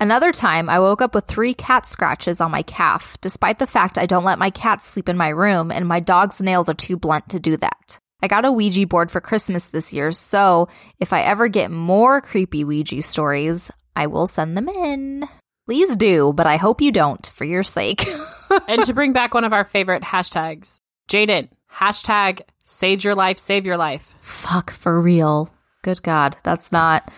Another 0.00 0.32
time, 0.32 0.68
I 0.68 0.80
woke 0.80 1.00
up 1.00 1.14
with 1.14 1.26
three 1.26 1.54
cat 1.54 1.86
scratches 1.86 2.40
on 2.40 2.50
my 2.50 2.62
calf, 2.62 3.16
despite 3.20 3.58
the 3.58 3.66
fact 3.66 3.98
I 3.98 4.06
don't 4.06 4.24
let 4.24 4.38
my 4.38 4.50
cats 4.50 4.86
sleep 4.86 5.08
in 5.08 5.16
my 5.16 5.28
room 5.28 5.70
and 5.70 5.86
my 5.86 6.00
dog's 6.00 6.40
nails 6.40 6.68
are 6.68 6.74
too 6.74 6.96
blunt 6.96 7.28
to 7.30 7.38
do 7.38 7.56
that. 7.58 8.00
I 8.22 8.28
got 8.28 8.44
a 8.44 8.52
Ouija 8.52 8.86
board 8.86 9.10
for 9.10 9.20
Christmas 9.20 9.66
this 9.66 9.92
year, 9.92 10.12
so 10.12 10.68
if 11.00 11.12
I 11.12 11.22
ever 11.22 11.48
get 11.48 11.70
more 11.70 12.20
creepy 12.20 12.64
Ouija 12.64 13.02
stories, 13.02 13.70
I 13.96 14.06
will 14.06 14.26
send 14.26 14.56
them 14.56 14.68
in. 14.68 15.28
Please 15.66 15.96
do, 15.96 16.32
but 16.32 16.46
I 16.46 16.56
hope 16.56 16.80
you 16.80 16.90
don't, 16.90 17.24
for 17.28 17.44
your 17.44 17.62
sake. 17.62 18.04
and 18.68 18.84
to 18.84 18.94
bring 18.94 19.12
back 19.12 19.34
one 19.34 19.44
of 19.44 19.52
our 19.52 19.64
favorite 19.64 20.02
hashtags, 20.02 20.80
Jaden, 21.08 21.48
hashtag 21.72 22.42
save 22.64 23.04
your 23.04 23.14
life, 23.14 23.38
save 23.38 23.66
your 23.66 23.76
life. 23.76 24.14
Fuck, 24.20 24.70
for 24.70 25.00
real. 25.00 25.52
Good 25.82 26.02
God, 26.02 26.36
that's 26.42 26.70
not, 26.72 27.10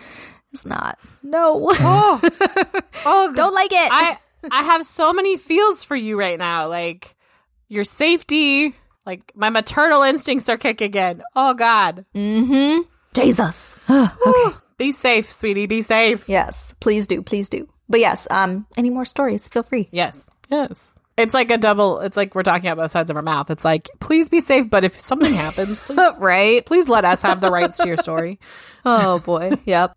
it's 0.55 0.65
not. 0.65 0.97
No. 1.21 1.69
Oh, 1.69 2.21
oh 3.05 3.33
don't 3.35 3.53
like 3.53 3.71
it. 3.71 3.89
I, 3.91 4.17
I 4.51 4.63
have 4.63 4.85
so 4.85 5.11
many 5.11 5.37
feels 5.37 5.83
for 5.83 5.95
you 5.95 6.17
right 6.17 6.39
now. 6.39 6.69
Like 6.69 7.15
your 7.67 7.83
safety, 7.83 8.73
like 9.05 9.33
my 9.35 9.49
maternal 9.49 10.01
instincts 10.01 10.47
are 10.47 10.57
kicking 10.57 10.93
in. 10.93 11.21
Oh 11.35 11.53
God. 11.53 12.05
mm-hmm. 12.15 12.81
Jesus. 13.13 13.75
okay. 13.89 14.57
Be 14.77 14.91
safe, 14.91 15.31
sweetie. 15.31 15.67
Be 15.67 15.81
safe. 15.81 16.27
Yes, 16.27 16.73
please 16.79 17.07
do, 17.07 17.21
please 17.21 17.49
do. 17.49 17.67
But 17.87 17.99
yes, 17.99 18.27
um, 18.31 18.65
any 18.77 18.89
more 18.89 19.05
stories? 19.05 19.47
Feel 19.47 19.63
free. 19.63 19.87
Yes. 19.91 20.29
Yes. 20.49 20.95
It's 21.17 21.33
like 21.33 21.49
a 21.49 21.57
double. 21.57 21.99
It's 21.99 22.17
like 22.17 22.35
we're 22.35 22.43
talking 22.43 22.69
about 22.69 22.83
both 22.83 22.91
sides 22.91 23.09
of 23.09 23.15
our 23.15 23.21
mouth. 23.21 23.49
It's 23.49 23.63
like, 23.63 23.89
please 24.01 24.27
be 24.27 24.41
safe, 24.41 24.69
but 24.69 24.83
if 24.83 24.99
something 24.99 25.33
happens, 25.33 25.79
please, 25.79 26.17
right? 26.19 26.65
please 26.65 26.89
let 26.89 27.05
us 27.05 27.21
have 27.21 27.39
the 27.39 27.51
rights 27.51 27.77
to 27.77 27.87
your 27.87 27.97
story. 27.97 28.39
Oh 28.85 29.19
boy. 29.19 29.51
yep. 29.65 29.95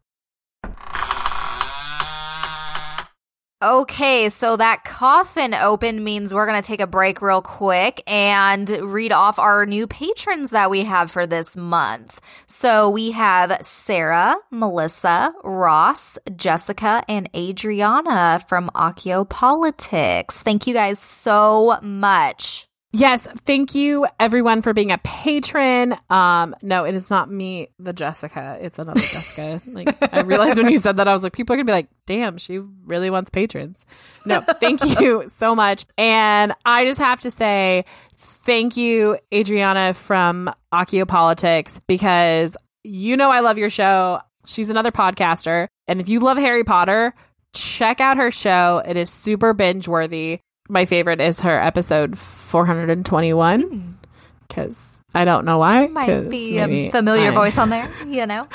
Okay, 3.60 4.28
so 4.28 4.56
that 4.56 4.84
coffin 4.84 5.52
open 5.52 6.04
means 6.04 6.32
we're 6.32 6.46
going 6.46 6.62
to 6.62 6.66
take 6.66 6.80
a 6.80 6.86
break 6.86 7.20
real 7.20 7.42
quick 7.42 8.00
and 8.06 8.70
read 8.70 9.10
off 9.10 9.40
our 9.40 9.66
new 9.66 9.88
patrons 9.88 10.50
that 10.50 10.70
we 10.70 10.84
have 10.84 11.10
for 11.10 11.26
this 11.26 11.56
month. 11.56 12.20
So 12.46 12.88
we 12.88 13.10
have 13.10 13.58
Sarah, 13.62 14.36
Melissa, 14.52 15.34
Ross, 15.42 16.18
Jessica, 16.36 17.02
and 17.08 17.28
Adriana 17.34 18.40
from 18.46 18.70
Accio 18.76 19.28
Politics. 19.28 20.40
Thank 20.40 20.68
you 20.68 20.74
guys 20.74 21.00
so 21.00 21.80
much. 21.82 22.67
Yes, 22.92 23.28
thank 23.44 23.74
you 23.74 24.06
everyone 24.18 24.62
for 24.62 24.72
being 24.72 24.92
a 24.92 24.98
patron. 24.98 25.94
Um, 26.08 26.56
no, 26.62 26.84
it 26.84 26.94
is 26.94 27.10
not 27.10 27.30
me, 27.30 27.68
the 27.78 27.92
Jessica. 27.92 28.58
It's 28.62 28.78
another 28.78 29.00
Jessica. 29.12 29.60
Like 29.70 30.14
I 30.14 30.20
realized 30.20 30.56
when 30.56 30.70
you 30.70 30.78
said 30.78 30.96
that, 30.96 31.06
I 31.06 31.12
was 31.12 31.22
like, 31.22 31.34
people 31.34 31.52
are 31.52 31.58
gonna 31.58 31.66
be 31.66 31.72
like, 31.72 31.88
"Damn, 32.06 32.38
she 32.38 32.58
really 32.58 33.10
wants 33.10 33.30
patrons." 33.30 33.84
No, 34.24 34.40
thank 34.40 34.82
you 35.00 35.24
so 35.28 35.54
much. 35.54 35.84
And 35.98 36.54
I 36.64 36.86
just 36.86 36.98
have 36.98 37.20
to 37.20 37.30
say, 37.30 37.84
thank 38.16 38.78
you, 38.78 39.18
Adriana 39.34 39.92
from 39.92 40.50
Accio 40.72 41.06
Politics, 41.06 41.80
because 41.86 42.56
you 42.84 43.18
know 43.18 43.30
I 43.30 43.40
love 43.40 43.58
your 43.58 43.70
show. 43.70 44.20
She's 44.46 44.70
another 44.70 44.92
podcaster, 44.92 45.68
and 45.86 46.00
if 46.00 46.08
you 46.08 46.20
love 46.20 46.38
Harry 46.38 46.64
Potter, 46.64 47.12
check 47.52 48.00
out 48.00 48.16
her 48.16 48.30
show. 48.30 48.82
It 48.86 48.96
is 48.96 49.10
super 49.10 49.52
binge 49.52 49.86
worthy. 49.86 50.40
My 50.70 50.86
favorite 50.86 51.20
is 51.20 51.40
her 51.40 51.60
episode 51.60 52.16
421 52.48 53.98
because 54.46 55.00
I 55.14 55.24
don't 55.24 55.44
know 55.44 55.58
why. 55.58 55.86
Might 55.86 56.28
be 56.30 56.58
a 56.58 56.90
familiar 56.90 57.30
I- 57.30 57.34
voice 57.34 57.58
on 57.58 57.68
there, 57.70 57.90
you 58.06 58.26
know? 58.26 58.48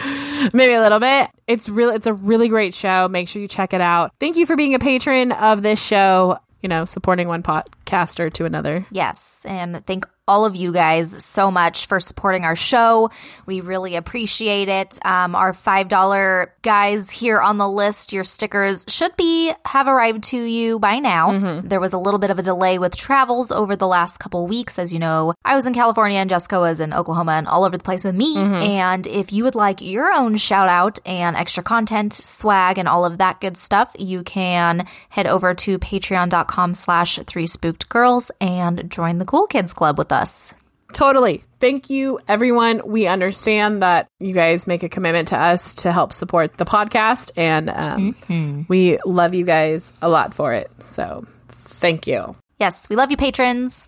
maybe 0.53 0.73
a 0.73 0.82
little 0.82 0.99
bit. 0.99 1.29
It's 1.47 1.69
really 1.69 1.95
it's 1.95 2.08
a 2.08 2.13
really 2.13 2.47
great 2.49 2.73
show. 2.73 3.08
Make 3.08 3.27
sure 3.27 3.41
you 3.41 3.47
check 3.47 3.73
it 3.73 3.82
out. 3.82 4.12
Thank 4.19 4.36
you 4.38 4.45
for 4.45 4.56
being 4.56 4.75
a 4.75 4.79
patron 4.79 5.32
of 5.32 5.62
this 5.62 5.82
show. 5.84 6.39
You 6.62 6.69
know, 6.69 6.86
supporting 6.86 7.27
one 7.27 7.43
podcaster 7.43 8.32
to 8.34 8.45
another. 8.45 8.86
Yes, 8.89 9.41
and 9.45 9.86
thank 9.86 10.08
all 10.25 10.45
of 10.45 10.55
you 10.55 10.71
guys 10.71 11.23
so 11.25 11.51
much 11.51 11.86
for 11.86 11.99
supporting 11.99 12.45
our 12.45 12.55
show. 12.55 13.09
We 13.45 13.59
really 13.59 13.95
appreciate 13.95 14.69
it. 14.69 14.97
Um, 15.05 15.36
our 15.36 15.51
five 15.51 15.89
dollar 15.89 16.53
guys 16.62 17.12
here 17.12 17.41
on 17.41 17.57
the 17.57 17.67
list, 17.67 18.13
your 18.13 18.23
stickers 18.23 18.86
should 18.88 19.15
be 19.17 19.53
have 19.65 19.88
arrived 19.88 20.23
to 20.25 20.38
you 20.38 20.79
by 20.79 20.99
now. 20.99 21.62
There 21.62 21.81
was 21.81 21.91
a 21.91 21.97
little 21.97 22.19
bit 22.19 22.29
of 22.31 22.39
a 22.39 22.41
delay 22.41 22.77
with 22.79 22.95
travels 22.95 23.51
over 23.51 23.75
the 23.75 23.88
last 23.88 24.19
couple 24.19 24.47
weeks, 24.47 24.79
as 24.79 24.93
you 24.93 24.99
know. 24.99 25.33
I 25.43 25.55
was 25.55 25.65
in 25.65 25.73
California 25.73 26.19
and 26.19 26.29
Jessica 26.29 26.57
was 26.59 26.79
in 26.79 26.93
Oklahoma 26.93 27.33
and 27.33 27.47
all 27.47 27.65
over 27.65 27.77
the 27.77 27.83
place 27.83 28.05
with 28.05 28.15
me. 28.15 28.38
And 28.38 29.05
if 29.07 29.33
you 29.33 29.43
would 29.43 29.55
like 29.55 29.81
your 29.81 30.12
own 30.13 30.38
shout 30.38 30.69
out 30.69 30.99
and 31.05 31.36
extra 31.36 31.63
content, 31.63 32.13
swag, 32.13 32.77
and 32.77 32.88
all 32.88 33.03
of 33.03 33.17
that 33.17 33.41
good 33.41 33.57
stuff, 33.57 33.93
you 33.99 34.23
can 34.23 34.88
head 35.09 35.27
over 35.27 35.53
to 35.53 35.77
patreon.com 35.79 36.73
slash 36.75 37.19
three 37.27 37.47
spooked 37.47 37.89
girls 37.89 38.31
and 38.39 38.89
join 38.89 39.17
the 39.17 39.25
cool 39.25 39.47
kids 39.47 39.73
club 39.73 39.97
with 39.97 40.12
us. 40.13 40.54
Totally. 40.93 41.43
Thank 41.60 41.89
you, 41.89 42.19
everyone. 42.28 42.82
We 42.86 43.08
understand 43.08 43.82
that 43.82 44.08
you 44.19 44.34
guys 44.34 44.67
make 44.67 44.84
a 44.84 44.89
commitment 44.89 45.30
to 45.30 45.39
us 45.39 45.73
to 45.76 45.91
help 45.91 46.13
support 46.13 46.58
the 46.58 46.65
podcast, 46.65 47.32
and 47.36 47.69
um, 47.69 48.65
we 48.69 48.99
love 49.06 49.34
you 49.34 49.43
guys 49.43 49.91
a 50.02 50.10
lot 50.10 50.34
for 50.34 50.54
it. 50.54 50.69
So, 50.80 51.26
thank 51.49 52.06
you. 52.06 52.36
Yes, 52.60 52.88
we 52.89 52.95
love 52.95 53.10
you, 53.10 53.17
patrons. 53.17 53.82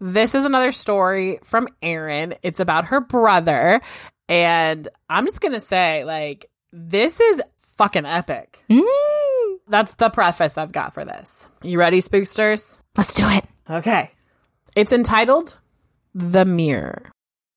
This 0.00 0.34
is 0.34 0.44
another 0.44 0.72
story 0.72 1.38
from 1.44 1.68
Erin. 1.80 2.34
It's 2.42 2.60
about 2.60 2.86
her 2.86 3.00
brother, 3.00 3.80
and 4.28 4.88
I'm 5.08 5.26
just 5.26 5.40
gonna 5.40 5.60
say, 5.60 6.04
like, 6.04 6.50
this 6.72 7.20
is 7.20 7.40
fucking 7.78 8.04
epic. 8.04 8.62
That's 9.68 9.94
the 9.94 10.10
preface 10.10 10.58
I've 10.58 10.72
got 10.72 10.92
for 10.92 11.04
this. 11.04 11.46
You 11.62 11.78
ready, 11.78 12.00
spooksters? 12.00 12.80
Let's 12.96 13.14
do 13.14 13.28
it. 13.28 13.44
Okay. 13.70 14.10
It's 14.74 14.92
entitled 14.92 15.58
The 16.14 16.44
Mirror. 16.44 17.10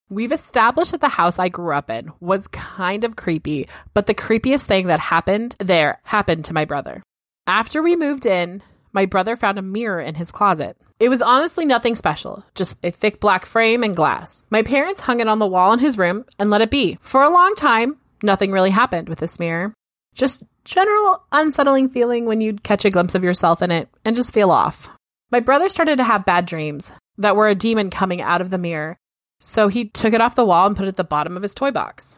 We've 0.09 0.31
established 0.31 0.91
that 0.91 1.01
the 1.01 1.09
house 1.09 1.39
I 1.39 1.49
grew 1.49 1.73
up 1.73 1.89
in 1.89 2.11
was 2.19 2.47
kind 2.49 3.03
of 3.03 3.15
creepy, 3.15 3.67
but 3.93 4.05
the 4.05 4.13
creepiest 4.13 4.63
thing 4.63 4.87
that 4.87 4.99
happened 4.99 5.55
there 5.59 5.99
happened 6.03 6.45
to 6.45 6.53
my 6.53 6.63
brother. 6.63 7.01
After 7.47 7.81
we 7.81 7.95
moved 7.95 8.25
in, 8.25 8.61
my 8.93 9.05
brother 9.05 9.35
found 9.35 9.57
a 9.57 9.63
mirror 9.63 9.99
in 9.99 10.15
his 10.15 10.31
closet. 10.31 10.77
It 10.99 11.09
was 11.09 11.21
honestly 11.21 11.65
nothing 11.65 11.95
special, 11.95 12.45
just 12.53 12.77
a 12.83 12.91
thick 12.91 13.19
black 13.19 13.45
frame 13.45 13.83
and 13.83 13.95
glass. 13.95 14.45
My 14.49 14.61
parents 14.61 15.01
hung 15.01 15.19
it 15.19 15.27
on 15.27 15.39
the 15.39 15.47
wall 15.47 15.73
in 15.73 15.79
his 15.79 15.97
room 15.97 16.25
and 16.39 16.49
let 16.49 16.61
it 16.61 16.71
be. 16.71 16.97
For 17.01 17.23
a 17.23 17.33
long 17.33 17.55
time, 17.55 17.97
nothing 18.23 18.51
really 18.51 18.69
happened 18.69 19.09
with 19.09 19.19
this 19.19 19.39
mirror. 19.39 19.73
Just 20.15 20.43
general 20.63 21.23
unsettling 21.31 21.89
feeling 21.89 22.25
when 22.25 22.41
you'd 22.41 22.63
catch 22.63 22.85
a 22.85 22.89
glimpse 22.89 23.15
of 23.15 23.23
yourself 23.23 23.61
in 23.61 23.69
it 23.69 23.89
and 24.03 24.15
just 24.15 24.33
feel 24.33 24.49
off. 24.49 24.89
My 25.31 25.41
brother 25.41 25.69
started 25.69 25.97
to 25.97 26.03
have 26.03 26.25
bad 26.25 26.45
dreams 26.45 26.91
that 27.17 27.35
were 27.35 27.47
a 27.47 27.55
demon 27.55 27.89
coming 27.89 28.21
out 28.21 28.41
of 28.41 28.49
the 28.49 28.57
mirror, 28.57 28.97
so 29.39 29.67
he 29.67 29.85
took 29.85 30.13
it 30.13 30.21
off 30.21 30.35
the 30.35 30.45
wall 30.45 30.65
and 30.65 30.75
put 30.75 30.85
it 30.85 30.89
at 30.89 30.95
the 30.95 31.03
bottom 31.03 31.35
of 31.35 31.43
his 31.43 31.53
toy 31.53 31.71
box. 31.71 32.17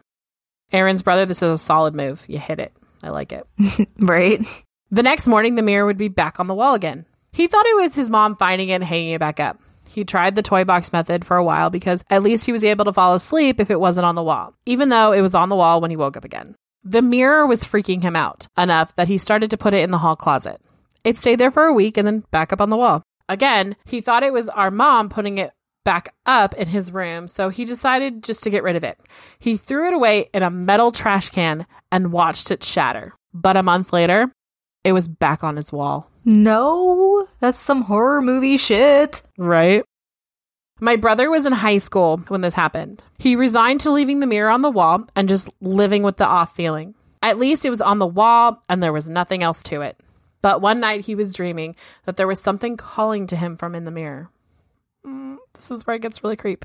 Erin's 0.71 1.03
brother, 1.03 1.25
this 1.25 1.41
is 1.41 1.49
a 1.49 1.57
solid 1.57 1.95
move. 1.95 2.23
You 2.27 2.39
hit 2.39 2.59
it. 2.59 2.73
I 3.03 3.09
like 3.09 3.31
it. 3.31 3.45
Right. 3.99 4.41
The 4.89 5.03
next 5.03 5.27
morning, 5.27 5.55
the 5.55 5.63
mirror 5.63 5.85
would 5.85 5.97
be 5.97 6.07
back 6.07 6.39
on 6.39 6.47
the 6.47 6.53
wall 6.53 6.73
again. 6.73 7.05
He 7.33 7.47
thought 7.47 7.65
it 7.65 7.75
was 7.75 7.95
his 7.95 8.09
mom 8.09 8.37
finding 8.37 8.69
it 8.69 8.75
and 8.75 8.83
hanging 8.83 9.13
it 9.13 9.19
back 9.19 9.39
up. 9.39 9.59
He 9.85 10.05
tried 10.05 10.35
the 10.35 10.41
toy 10.41 10.63
box 10.63 10.93
method 10.93 11.25
for 11.25 11.35
a 11.35 11.43
while 11.43 11.69
because 11.69 12.03
at 12.09 12.23
least 12.23 12.45
he 12.45 12.51
was 12.51 12.63
able 12.63 12.85
to 12.85 12.93
fall 12.93 13.13
asleep 13.13 13.59
if 13.59 13.69
it 13.69 13.79
wasn't 13.79 14.05
on 14.05 14.15
the 14.15 14.23
wall, 14.23 14.53
even 14.65 14.89
though 14.89 15.11
it 15.11 15.21
was 15.21 15.35
on 15.35 15.49
the 15.49 15.55
wall 15.55 15.81
when 15.81 15.91
he 15.91 15.97
woke 15.97 16.15
up 16.15 16.25
again. 16.25 16.55
The 16.89 17.01
mirror 17.01 17.45
was 17.45 17.65
freaking 17.65 18.01
him 18.01 18.15
out 18.15 18.47
enough 18.57 18.95
that 18.95 19.09
he 19.09 19.17
started 19.17 19.49
to 19.49 19.57
put 19.57 19.73
it 19.73 19.83
in 19.83 19.91
the 19.91 19.97
hall 19.97 20.15
closet. 20.15 20.61
It 21.03 21.17
stayed 21.17 21.37
there 21.37 21.51
for 21.51 21.65
a 21.65 21.73
week 21.73 21.97
and 21.97 22.07
then 22.07 22.23
back 22.31 22.53
up 22.53 22.61
on 22.61 22.69
the 22.69 22.77
wall. 22.77 23.03
Again, 23.27 23.75
he 23.83 23.99
thought 23.99 24.23
it 24.23 24.31
was 24.31 24.47
our 24.47 24.71
mom 24.71 25.09
putting 25.09 25.37
it 25.37 25.51
back 25.83 26.15
up 26.25 26.53
in 26.53 26.69
his 26.69 26.93
room, 26.93 27.27
so 27.27 27.49
he 27.49 27.65
decided 27.65 28.23
just 28.23 28.41
to 28.43 28.49
get 28.49 28.63
rid 28.63 28.77
of 28.77 28.85
it. 28.85 28.97
He 29.37 29.57
threw 29.57 29.89
it 29.89 29.93
away 29.93 30.29
in 30.33 30.43
a 30.43 30.49
metal 30.49 30.93
trash 30.93 31.29
can 31.29 31.65
and 31.91 32.13
watched 32.13 32.51
it 32.51 32.63
shatter. 32.63 33.13
But 33.33 33.57
a 33.57 33.63
month 33.63 33.91
later, 33.91 34.31
it 34.85 34.93
was 34.93 35.09
back 35.09 35.43
on 35.43 35.57
his 35.57 35.73
wall. 35.73 36.09
No, 36.23 37.27
that's 37.41 37.59
some 37.59 37.81
horror 37.81 38.21
movie 38.21 38.55
shit. 38.55 39.23
Right? 39.37 39.83
My 40.79 40.95
brother 40.95 41.29
was 41.29 41.45
in 41.45 41.53
high 41.53 41.79
school 41.79 42.17
when 42.27 42.41
this 42.41 42.53
happened. 42.53 43.03
He 43.17 43.35
resigned 43.35 43.79
to 43.81 43.91
leaving 43.91 44.19
the 44.19 44.27
mirror 44.27 44.49
on 44.49 44.61
the 44.61 44.69
wall 44.69 45.07
and 45.15 45.27
just 45.27 45.49
living 45.59 46.03
with 46.03 46.17
the 46.17 46.27
off 46.27 46.55
feeling. 46.55 46.93
At 47.23 47.39
least 47.39 47.65
it 47.65 47.71
was 47.71 47.81
on 47.81 47.97
the 47.97 48.05
wall 48.05 48.63
and 48.69 48.81
there 48.81 48.93
was 48.93 49.09
nothing 49.09 49.41
else 49.41 49.63
to 49.63 49.81
it. 49.81 49.99
But 50.41 50.61
one 50.61 50.79
night 50.79 51.05
he 51.05 51.15
was 51.15 51.33
dreaming 51.33 51.75
that 52.05 52.15
there 52.15 52.27
was 52.27 52.39
something 52.39 52.77
calling 52.77 53.25
to 53.27 53.35
him 53.35 53.57
from 53.57 53.73
in 53.73 53.85
the 53.85 53.91
mirror. 53.91 54.29
Mm, 55.05 55.37
this 55.53 55.71
is 55.71 55.87
where 55.87 55.95
it 55.95 56.01
gets 56.01 56.23
really 56.23 56.35
creep. 56.35 56.63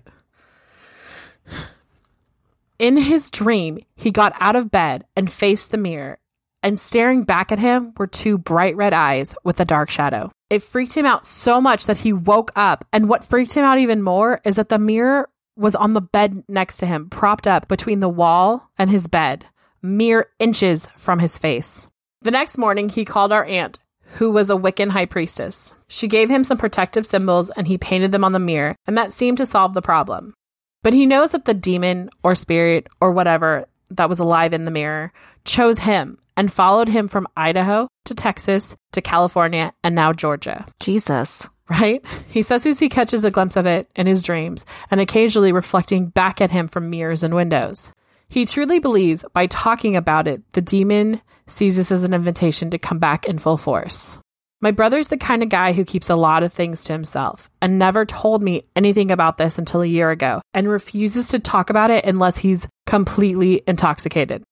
In 2.78 2.96
his 2.96 3.30
dream, 3.30 3.78
he 3.96 4.10
got 4.10 4.34
out 4.40 4.56
of 4.56 4.70
bed 4.70 5.04
and 5.16 5.32
faced 5.32 5.70
the 5.70 5.78
mirror, 5.78 6.18
and 6.62 6.80
staring 6.80 7.22
back 7.22 7.52
at 7.52 7.58
him 7.58 7.92
were 7.96 8.06
two 8.06 8.36
bright 8.36 8.76
red 8.76 8.92
eyes 8.92 9.34
with 9.44 9.60
a 9.60 9.64
dark 9.64 9.88
shadow. 9.88 10.32
It 10.52 10.62
freaked 10.62 10.94
him 10.94 11.06
out 11.06 11.24
so 11.24 11.62
much 11.62 11.86
that 11.86 11.96
he 11.96 12.12
woke 12.12 12.52
up, 12.54 12.84
and 12.92 13.08
what 13.08 13.24
freaked 13.24 13.54
him 13.54 13.64
out 13.64 13.78
even 13.78 14.02
more 14.02 14.38
is 14.44 14.56
that 14.56 14.68
the 14.68 14.78
mirror 14.78 15.30
was 15.56 15.74
on 15.74 15.94
the 15.94 16.02
bed 16.02 16.44
next 16.46 16.76
to 16.76 16.86
him, 16.86 17.08
propped 17.08 17.46
up 17.46 17.68
between 17.68 18.00
the 18.00 18.08
wall 18.10 18.68
and 18.76 18.90
his 18.90 19.06
bed, 19.06 19.46
mere 19.80 20.28
inches 20.38 20.88
from 20.94 21.20
his 21.20 21.38
face. 21.38 21.88
The 22.20 22.30
next 22.30 22.58
morning, 22.58 22.90
he 22.90 23.06
called 23.06 23.32
our 23.32 23.46
aunt, 23.46 23.78
who 24.18 24.30
was 24.30 24.50
a 24.50 24.54
Wiccan 24.54 24.90
high 24.90 25.06
priestess. 25.06 25.74
She 25.88 26.06
gave 26.06 26.28
him 26.28 26.44
some 26.44 26.58
protective 26.58 27.06
symbols 27.06 27.48
and 27.48 27.66
he 27.66 27.78
painted 27.78 28.12
them 28.12 28.22
on 28.22 28.32
the 28.32 28.38
mirror, 28.38 28.76
and 28.86 28.98
that 28.98 29.14
seemed 29.14 29.38
to 29.38 29.46
solve 29.46 29.72
the 29.72 29.80
problem. 29.80 30.34
But 30.82 30.92
he 30.92 31.06
knows 31.06 31.32
that 31.32 31.46
the 31.46 31.54
demon 31.54 32.10
or 32.22 32.34
spirit 32.34 32.88
or 33.00 33.12
whatever 33.12 33.64
that 33.96 34.08
was 34.08 34.18
alive 34.18 34.52
in 34.52 34.64
the 34.64 34.70
mirror 34.70 35.12
chose 35.44 35.80
him 35.80 36.18
and 36.36 36.52
followed 36.52 36.88
him 36.88 37.08
from 37.08 37.26
Idaho 37.36 37.88
to 38.04 38.14
Texas 38.14 38.76
to 38.92 39.00
California 39.00 39.72
and 39.82 39.94
now 39.94 40.12
Georgia. 40.12 40.66
Jesus. 40.80 41.48
Right? 41.70 42.04
He 42.28 42.42
says 42.42 42.64
he 42.64 42.90
catches 42.90 43.24
a 43.24 43.30
glimpse 43.30 43.56
of 43.56 43.64
it 43.64 43.88
in 43.96 44.06
his 44.06 44.22
dreams 44.22 44.66
and 44.90 45.00
occasionally 45.00 45.52
reflecting 45.52 46.06
back 46.06 46.40
at 46.40 46.50
him 46.50 46.68
from 46.68 46.90
mirrors 46.90 47.22
and 47.22 47.34
windows. 47.34 47.92
He 48.28 48.44
truly 48.44 48.78
believes 48.78 49.24
by 49.32 49.46
talking 49.46 49.96
about 49.96 50.28
it, 50.28 50.42
the 50.52 50.60
demon 50.60 51.22
sees 51.46 51.76
this 51.76 51.90
as 51.90 52.02
an 52.02 52.12
invitation 52.12 52.70
to 52.70 52.78
come 52.78 52.98
back 52.98 53.26
in 53.26 53.38
full 53.38 53.56
force. 53.56 54.18
My 54.62 54.70
brother's 54.70 55.08
the 55.08 55.16
kind 55.16 55.42
of 55.42 55.48
guy 55.48 55.72
who 55.72 55.84
keeps 55.84 56.08
a 56.08 56.14
lot 56.14 56.44
of 56.44 56.52
things 56.52 56.84
to 56.84 56.92
himself 56.92 57.50
and 57.60 57.80
never 57.80 58.06
told 58.06 58.42
me 58.42 58.62
anything 58.76 59.10
about 59.10 59.36
this 59.36 59.58
until 59.58 59.82
a 59.82 59.86
year 59.86 60.10
ago 60.10 60.40
and 60.54 60.68
refuses 60.68 61.26
to 61.28 61.40
talk 61.40 61.68
about 61.68 61.90
it 61.90 62.04
unless 62.04 62.38
he's 62.38 62.68
completely 62.86 63.62
intoxicated. 63.66 64.44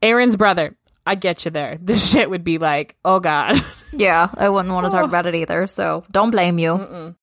Erin's 0.00 0.38
brother, 0.38 0.74
I 1.04 1.16
get 1.16 1.44
you 1.44 1.50
there. 1.50 1.76
This 1.82 2.10
shit 2.10 2.30
would 2.30 2.44
be 2.44 2.56
like, 2.56 2.96
oh 3.04 3.20
God. 3.20 3.62
Yeah, 3.92 4.30
I 4.34 4.48
wouldn't 4.48 4.72
want 4.72 4.86
to 4.86 4.90
talk 4.90 5.02
oh. 5.02 5.08
about 5.08 5.26
it 5.26 5.34
either, 5.34 5.66
so 5.66 6.02
don't 6.10 6.30
blame 6.30 6.58
you. 6.58 7.14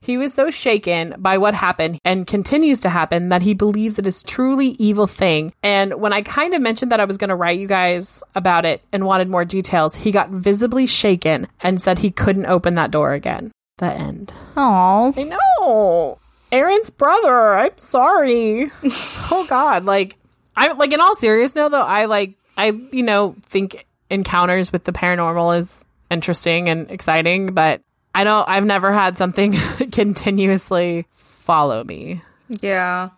He 0.00 0.16
was 0.16 0.32
so 0.32 0.50
shaken 0.50 1.14
by 1.18 1.38
what 1.38 1.54
happened 1.54 1.98
and 2.04 2.26
continues 2.26 2.80
to 2.82 2.88
happen 2.88 3.30
that 3.30 3.42
he 3.42 3.52
believes 3.52 3.98
it 3.98 4.06
is 4.06 4.22
truly 4.22 4.68
evil 4.78 5.06
thing. 5.06 5.52
And 5.62 5.94
when 6.00 6.12
I 6.12 6.22
kind 6.22 6.54
of 6.54 6.62
mentioned 6.62 6.92
that 6.92 7.00
I 7.00 7.04
was 7.04 7.18
going 7.18 7.28
to 7.28 7.36
write 7.36 7.58
you 7.58 7.66
guys 7.66 8.22
about 8.34 8.64
it 8.64 8.80
and 8.92 9.04
wanted 9.04 9.28
more 9.28 9.44
details, 9.44 9.96
he 9.96 10.12
got 10.12 10.30
visibly 10.30 10.86
shaken 10.86 11.48
and 11.60 11.80
said 11.80 11.98
he 11.98 12.10
couldn't 12.10 12.46
open 12.46 12.76
that 12.76 12.90
door 12.90 13.12
again. 13.12 13.50
The 13.78 13.92
end. 13.92 14.32
Aw. 14.56 15.12
I 15.16 15.22
know. 15.24 16.18
Erin's 16.50 16.90
brother. 16.90 17.54
I'm 17.54 17.76
sorry. 17.76 18.70
oh 19.30 19.46
God. 19.48 19.84
Like 19.84 20.16
I 20.56 20.72
like 20.72 20.92
in 20.92 21.00
all 21.00 21.14
seriousness 21.16 21.70
though, 21.70 21.82
I 21.82 22.06
like 22.06 22.34
I 22.56 22.70
you 22.90 23.02
know 23.02 23.36
think 23.42 23.86
encounters 24.10 24.72
with 24.72 24.84
the 24.84 24.92
paranormal 24.92 25.58
is 25.58 25.84
interesting 26.10 26.68
and 26.68 26.90
exciting, 26.90 27.52
but 27.54 27.82
I 28.14 28.24
don't 28.24 28.48
I've 28.48 28.64
never 28.64 28.92
had 28.92 29.16
something 29.18 29.52
continuously 29.92 31.06
follow 31.12 31.84
me. 31.84 32.22
Yeah. 32.48 33.10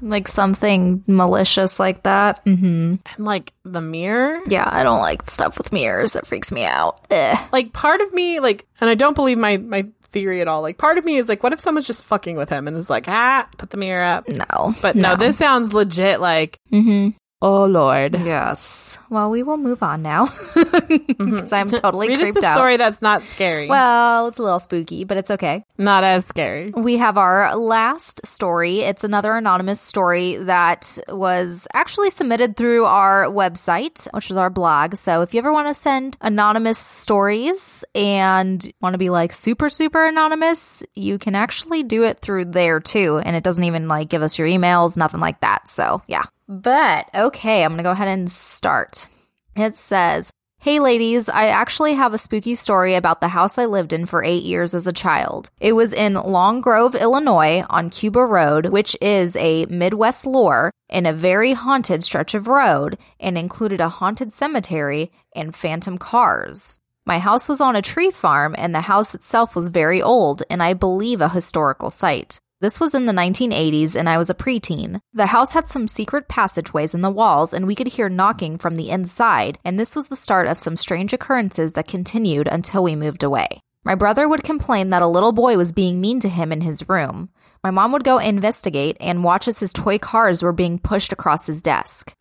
Like 0.00 0.28
something 0.28 1.02
malicious 1.08 1.80
like 1.80 2.04
that. 2.04 2.44
Mm-hmm. 2.44 2.94
And 3.16 3.24
like 3.24 3.52
the 3.64 3.80
mirror, 3.80 4.40
Yeah, 4.46 4.68
I 4.70 4.84
don't 4.84 5.00
like 5.00 5.28
stuff 5.30 5.58
with 5.58 5.72
mirrors. 5.72 6.12
That 6.12 6.26
freaks 6.26 6.52
me 6.52 6.64
out. 6.64 7.00
Ugh. 7.10 7.38
like 7.52 7.72
part 7.72 8.00
of 8.00 8.12
me 8.12 8.38
like 8.40 8.66
and 8.80 8.88
I 8.88 8.94
don't 8.94 9.14
believe 9.14 9.38
my 9.38 9.56
my 9.56 9.88
theory 10.02 10.40
at 10.40 10.48
all. 10.48 10.62
Like 10.62 10.78
part 10.78 10.98
of 10.98 11.04
me 11.04 11.16
is 11.16 11.28
like 11.28 11.42
what 11.42 11.52
if 11.52 11.60
someone's 11.60 11.86
just 11.86 12.04
fucking 12.04 12.36
with 12.36 12.48
him 12.48 12.68
and 12.68 12.76
is 12.76 12.88
like, 12.88 13.08
"Ah, 13.08 13.48
put 13.58 13.70
the 13.70 13.76
mirror 13.76 14.04
up." 14.04 14.28
No. 14.28 14.74
But 14.80 14.94
no, 14.94 15.16
this 15.16 15.36
sounds 15.36 15.72
legit 15.72 16.20
like 16.20 16.58
Mm-hmm. 16.72 17.16
Oh 17.40 17.66
Lord. 17.66 18.24
Yes. 18.24 18.98
Well, 19.10 19.30
we 19.30 19.44
will 19.44 19.56
move 19.58 19.82
on 19.82 20.02
now 20.02 20.26
because 20.88 21.52
I'm 21.52 21.70
totally 21.70 22.08
Read 22.08 22.16
us 22.16 22.22
creeped 22.22 22.42
a 22.42 22.46
out. 22.46 22.54
story 22.54 22.76
that's 22.76 23.00
not 23.00 23.22
scary. 23.22 23.68
Well, 23.68 24.26
it's 24.26 24.38
a 24.38 24.42
little 24.42 24.58
spooky, 24.58 25.04
but 25.04 25.16
it's 25.16 25.30
okay. 25.30 25.64
not 25.78 26.02
as 26.02 26.26
scary. 26.26 26.70
We 26.70 26.96
have 26.96 27.16
our 27.16 27.54
last 27.56 28.26
story. 28.26 28.80
It's 28.80 29.04
another 29.04 29.36
anonymous 29.36 29.80
story 29.80 30.36
that 30.36 30.98
was 31.06 31.68
actually 31.72 32.10
submitted 32.10 32.56
through 32.56 32.86
our 32.86 33.26
website, 33.26 34.08
which 34.12 34.30
is 34.32 34.36
our 34.36 34.50
blog. 34.50 34.96
So 34.96 35.22
if 35.22 35.32
you 35.32 35.38
ever 35.38 35.52
want 35.52 35.68
to 35.68 35.74
send 35.74 36.16
anonymous 36.20 36.78
stories 36.78 37.84
and 37.94 38.68
want 38.80 38.94
to 38.94 38.98
be 38.98 39.10
like 39.10 39.32
super, 39.32 39.70
super 39.70 40.06
anonymous, 40.08 40.82
you 40.96 41.18
can 41.18 41.36
actually 41.36 41.84
do 41.84 42.02
it 42.02 42.18
through 42.18 42.46
there 42.46 42.80
too. 42.80 43.18
And 43.24 43.36
it 43.36 43.44
doesn't 43.44 43.62
even 43.64 43.86
like 43.86 44.08
give 44.08 44.22
us 44.22 44.38
your 44.40 44.48
emails, 44.48 44.96
nothing 44.96 45.20
like 45.20 45.40
that. 45.40 45.68
So 45.68 46.02
yeah. 46.08 46.24
But 46.48 47.10
okay, 47.14 47.62
I'm 47.62 47.72
going 47.72 47.78
to 47.78 47.82
go 47.84 47.90
ahead 47.90 48.08
and 48.08 48.30
start. 48.30 49.06
It 49.54 49.76
says, 49.76 50.32
Hey 50.60 50.80
ladies, 50.80 51.28
I 51.28 51.48
actually 51.48 51.94
have 51.94 52.14
a 52.14 52.18
spooky 52.18 52.56
story 52.56 52.94
about 52.94 53.20
the 53.20 53.28
house 53.28 53.58
I 53.58 53.66
lived 53.66 53.92
in 53.92 54.06
for 54.06 54.24
eight 54.24 54.42
years 54.42 54.74
as 54.74 54.86
a 54.86 54.92
child. 54.92 55.50
It 55.60 55.74
was 55.74 55.92
in 55.92 56.14
Long 56.14 56.60
Grove, 56.60 56.96
Illinois 56.96 57.64
on 57.70 57.90
Cuba 57.90 58.24
Road, 58.24 58.66
which 58.66 58.96
is 59.00 59.36
a 59.36 59.66
Midwest 59.66 60.26
lore 60.26 60.72
in 60.88 61.06
a 61.06 61.12
very 61.12 61.52
haunted 61.52 62.02
stretch 62.02 62.34
of 62.34 62.48
road 62.48 62.98
and 63.20 63.38
included 63.38 63.80
a 63.80 63.88
haunted 63.88 64.32
cemetery 64.32 65.12
and 65.36 65.54
phantom 65.54 65.96
cars. 65.96 66.80
My 67.06 67.18
house 67.20 67.48
was 67.48 67.60
on 67.60 67.76
a 67.76 67.82
tree 67.82 68.10
farm 68.10 68.54
and 68.58 68.74
the 68.74 68.80
house 68.80 69.14
itself 69.14 69.54
was 69.54 69.68
very 69.68 70.02
old 70.02 70.42
and 70.50 70.62
I 70.62 70.72
believe 70.72 71.20
a 71.20 71.28
historical 71.28 71.90
site. 71.90 72.40
This 72.60 72.80
was 72.80 72.92
in 72.92 73.06
the 73.06 73.12
1980s 73.12 73.94
and 73.94 74.08
I 74.08 74.18
was 74.18 74.30
a 74.30 74.34
preteen. 74.34 75.00
The 75.12 75.26
house 75.26 75.52
had 75.52 75.68
some 75.68 75.86
secret 75.86 76.28
passageways 76.28 76.92
in 76.92 77.02
the 77.02 77.10
walls 77.10 77.54
and 77.54 77.68
we 77.68 77.76
could 77.76 77.86
hear 77.86 78.08
knocking 78.08 78.58
from 78.58 78.74
the 78.74 78.90
inside, 78.90 79.58
and 79.64 79.78
this 79.78 79.94
was 79.94 80.08
the 80.08 80.16
start 80.16 80.48
of 80.48 80.58
some 80.58 80.76
strange 80.76 81.12
occurrences 81.12 81.74
that 81.74 81.86
continued 81.86 82.48
until 82.48 82.82
we 82.82 82.96
moved 82.96 83.22
away. 83.22 83.60
My 83.84 83.94
brother 83.94 84.28
would 84.28 84.42
complain 84.42 84.90
that 84.90 85.02
a 85.02 85.06
little 85.06 85.30
boy 85.30 85.56
was 85.56 85.72
being 85.72 86.00
mean 86.00 86.18
to 86.18 86.28
him 86.28 86.50
in 86.50 86.62
his 86.62 86.88
room. 86.88 87.28
My 87.62 87.70
mom 87.70 87.92
would 87.92 88.02
go 88.02 88.18
investigate 88.18 88.96
and 88.98 89.22
watch 89.22 89.46
as 89.46 89.60
his 89.60 89.72
toy 89.72 89.98
cars 89.98 90.42
were 90.42 90.52
being 90.52 90.80
pushed 90.80 91.12
across 91.12 91.46
his 91.46 91.62
desk. 91.62 92.12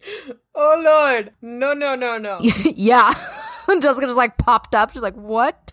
Oh 0.54 0.82
Lord. 0.86 1.32
No, 1.42 1.74
no, 1.74 1.96
no, 1.96 2.20
no. 2.20 2.38
yeah. 2.42 3.12
Jessica 3.82 4.06
just 4.06 4.18
like 4.18 4.38
popped 4.38 4.76
up. 4.76 4.92
She's 4.92 5.02
like, 5.02 5.16
what? 5.16 5.67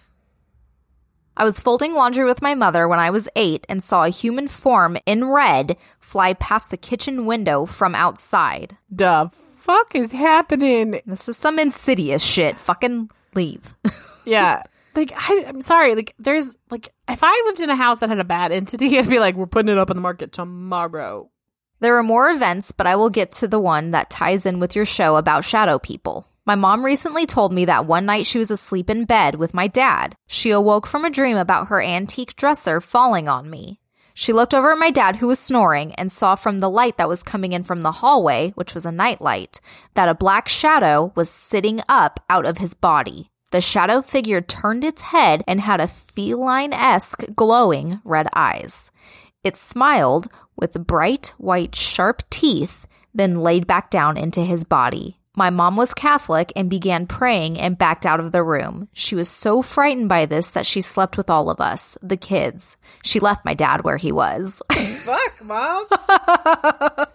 I 1.37 1.44
was 1.44 1.61
folding 1.61 1.94
laundry 1.94 2.25
with 2.25 2.42
my 2.42 2.55
mother 2.55 2.87
when 2.87 2.99
I 3.01 3.11
was 3.11 3.29
eight 3.37 3.66
and 3.68 3.83
saw 3.83 4.05
a 4.05 4.09
human 4.11 4.47
form 4.49 4.97
in 5.05 5.25
red 5.25 5.77
fly 5.99 6.33
past 6.35 6.70
the 6.70 6.77
kitchen 6.77 7.27
window 7.27 7.66
from 7.66 7.94
outside. 7.94 8.77
the 8.90 9.31
fuck 9.57 9.94
is 9.94 10.12
happening? 10.12 11.01
This 11.07 11.29
is 11.29 11.37
some 11.38 11.59
insidious 11.59 12.23
shit. 12.23 12.61
Fucking 12.61 13.11
leave. 13.35 13.75
Yeah. 14.27 14.62
Like 14.94 15.12
I, 15.14 15.44
I'm 15.47 15.61
sorry. 15.61 15.94
Like 15.94 16.14
there's 16.18 16.57
like 16.70 16.88
if 17.09 17.18
I 17.23 17.42
lived 17.47 17.61
in 17.61 17.68
a 17.68 17.77
house 17.77 17.99
that 18.01 18.09
had 18.09 18.18
a 18.18 18.25
bad 18.25 18.53
entity, 18.53 18.99
I'd 18.99 19.07
be 19.09 19.18
like, 19.18 19.35
we're 19.35 19.44
putting 19.47 19.70
it 19.70 19.77
up 19.77 19.90
on 19.90 19.97
the 19.97 20.03
market 20.03 20.33
tomorrow. 20.33 21.31
There 21.81 21.99
are 21.99 22.03
more 22.03 22.31
events, 22.31 22.73
but 22.73 22.87
I 22.87 22.97
will 22.97 23.11
get 23.11 23.33
to 23.33 23.49
the 23.49 23.59
one 23.59 23.90
that 23.90 24.09
ties 24.09 24.47
in 24.47 24.61
with 24.61 24.75
your 24.75 24.87
show 24.87 25.16
about 25.16 25.44
shadow 25.44 25.79
people. 25.79 26.27
My 26.47 26.57
mom 26.57 26.85
recently 26.85 27.25
told 27.25 27.55
me 27.55 27.65
that 27.65 27.87
one 27.87 28.05
night 28.05 28.27
she 28.27 28.39
was 28.39 28.51
asleep 28.51 28.91
in 28.91 29.07
bed 29.07 29.37
with 29.37 29.55
my 29.55 29.67
dad. 29.67 30.15
She 30.27 30.51
awoke 30.51 30.87
from 30.87 31.05
a 31.05 31.11
dream 31.11 31.39
about 31.39 31.69
her 31.69 31.81
antique 31.81 32.37
dresser 32.37 32.83
falling 32.83 33.29
on 33.29 33.49
me. 33.49 33.81
She 34.13 34.33
looked 34.33 34.53
over 34.53 34.73
at 34.73 34.79
my 34.79 34.91
dad, 34.91 35.17
who 35.17 35.27
was 35.27 35.39
snoring, 35.39 35.95
and 35.95 36.13
saw 36.13 36.35
from 36.35 36.61
the 36.61 36.71
light 36.71 36.99
that 36.99 37.09
was 37.09 37.23
coming 37.23 37.53
in 37.53 37.65
from 37.65 37.81
the 37.81 37.93
hallway, 37.93 38.51
which 38.57 38.75
was 38.75 38.85
a 38.85 38.93
nightlight, 38.93 39.59
that 39.95 40.09
a 40.09 40.15
black 40.15 40.47
shadow 40.47 41.13
was 41.17 41.31
sitting 41.31 41.81
up 41.89 42.21
out 42.29 42.45
of 42.45 42.59
his 42.59 42.75
body. 42.75 43.31
The 43.51 43.63
shadow 43.63 44.03
figure 44.03 44.41
turned 44.41 44.85
its 44.85 45.03
head 45.03 45.43
and 45.49 45.63
had 45.63 45.81
a 45.81 45.89
feline 45.89 46.73
esque 46.73 47.25
glowing 47.35 48.01
red 48.05 48.29
eyes. 48.35 48.93
It 49.43 49.57
smiled 49.57 50.29
with 50.57 50.87
bright 50.87 51.33
white 51.39 51.75
sharp 51.75 52.23
teeth, 52.29 52.87
then 53.15 53.41
laid 53.41 53.67
back 53.67 53.91
down 53.91 54.17
into 54.17 54.43
his 54.43 54.65
body. 54.65 55.19
My 55.37 55.51
mom 55.51 55.77
was 55.77 55.94
Catholic 55.94 56.53
and 56.55 56.70
began 56.70 57.07
praying 57.07 57.59
and 57.59 57.77
backed 57.77 58.07
out 58.07 58.20
of 58.20 58.31
the 58.31 58.42
room. 58.42 58.88
She 58.92 59.16
was 59.16 59.29
so 59.29 59.62
frightened 59.62 60.09
by 60.09 60.27
this 60.27 60.51
that 60.51 60.64
she 60.64 60.81
slept 60.81 61.16
with 61.16 61.29
all 61.29 61.51
of 61.51 61.61
us, 61.61 61.99
the 62.01 62.16
kids. 62.16 62.77
She 63.03 63.18
left 63.18 63.44
my 63.44 63.55
dad 63.55 63.83
where 63.83 63.97
he 63.97 64.12
was. 64.12 64.62
Fuck, 64.70 65.44
mom. 65.44 65.87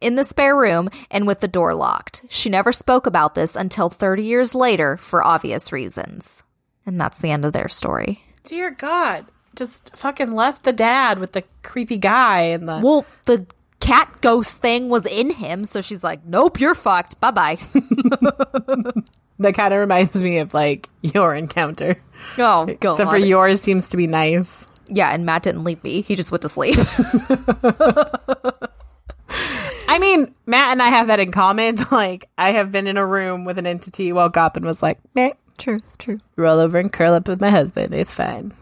in 0.00 0.16
the 0.16 0.24
spare 0.24 0.56
room 0.56 0.88
and 1.10 1.26
with 1.26 1.40
the 1.40 1.48
door 1.48 1.74
locked. 1.74 2.22
She 2.30 2.48
never 2.48 2.72
spoke 2.72 3.06
about 3.06 3.34
this 3.34 3.54
until 3.54 3.90
30 3.90 4.22
years 4.22 4.54
later 4.54 4.96
for 4.96 5.22
obvious 5.22 5.72
reasons. 5.72 6.42
And 6.86 6.98
that's 6.98 7.18
the 7.18 7.30
end 7.30 7.44
of 7.44 7.52
their 7.52 7.68
story. 7.68 8.24
Dear 8.44 8.70
God. 8.70 9.26
Just 9.54 9.94
fucking 9.96 10.32
left 10.32 10.64
the 10.64 10.72
dad 10.72 11.18
with 11.18 11.32
the 11.32 11.42
creepy 11.62 11.96
guy 11.98 12.40
and 12.40 12.68
the 12.68 12.80
Well, 12.82 13.06
the 13.24 13.46
cat 13.80 14.20
ghost 14.20 14.60
thing 14.62 14.88
was 14.88 15.06
in 15.06 15.30
him, 15.30 15.64
so 15.64 15.80
she's 15.80 16.02
like, 16.04 16.24
nope, 16.24 16.60
you're 16.60 16.74
fucked. 16.74 17.20
Bye 17.20 17.30
bye. 17.30 17.54
that 19.38 19.54
kind 19.54 19.74
of 19.74 19.80
reminds 19.80 20.20
me 20.22 20.38
of 20.38 20.54
like 20.54 20.88
your 21.02 21.34
encounter. 21.34 21.96
oh, 22.38 22.66
God. 22.66 22.92
Except 22.92 23.10
for 23.10 23.18
yours 23.18 23.60
seems 23.60 23.88
to 23.90 23.96
be 23.96 24.06
nice. 24.06 24.68
Yeah, 24.88 25.10
and 25.12 25.26
Matt 25.26 25.42
didn't 25.42 25.64
leave 25.64 25.82
me. 25.82 26.02
He 26.02 26.14
just 26.14 26.30
went 26.30 26.42
to 26.42 26.48
sleep. 26.48 26.76
I 29.88 29.98
mean, 29.98 30.32
Matt 30.46 30.68
and 30.68 30.82
I 30.82 30.86
have 30.88 31.08
that 31.08 31.20
in 31.20 31.32
common. 31.32 31.78
Like, 31.90 32.28
I 32.36 32.52
have 32.52 32.70
been 32.70 32.86
in 32.86 32.96
a 32.96 33.06
room 33.06 33.44
with 33.44 33.58
an 33.58 33.66
entity 33.66 34.12
while 34.12 34.28
Gotham 34.28 34.64
was 34.64 34.82
like, 34.82 34.98
meh, 35.14 35.30
true, 35.58 35.76
it's 35.76 35.96
true. 35.96 36.20
roll 36.36 36.58
over 36.60 36.78
and 36.78 36.92
curl 36.92 37.14
up 37.14 37.26
with 37.28 37.40
my 37.40 37.50
husband. 37.50 37.94
It's 37.94 38.12
fine. 38.12 38.52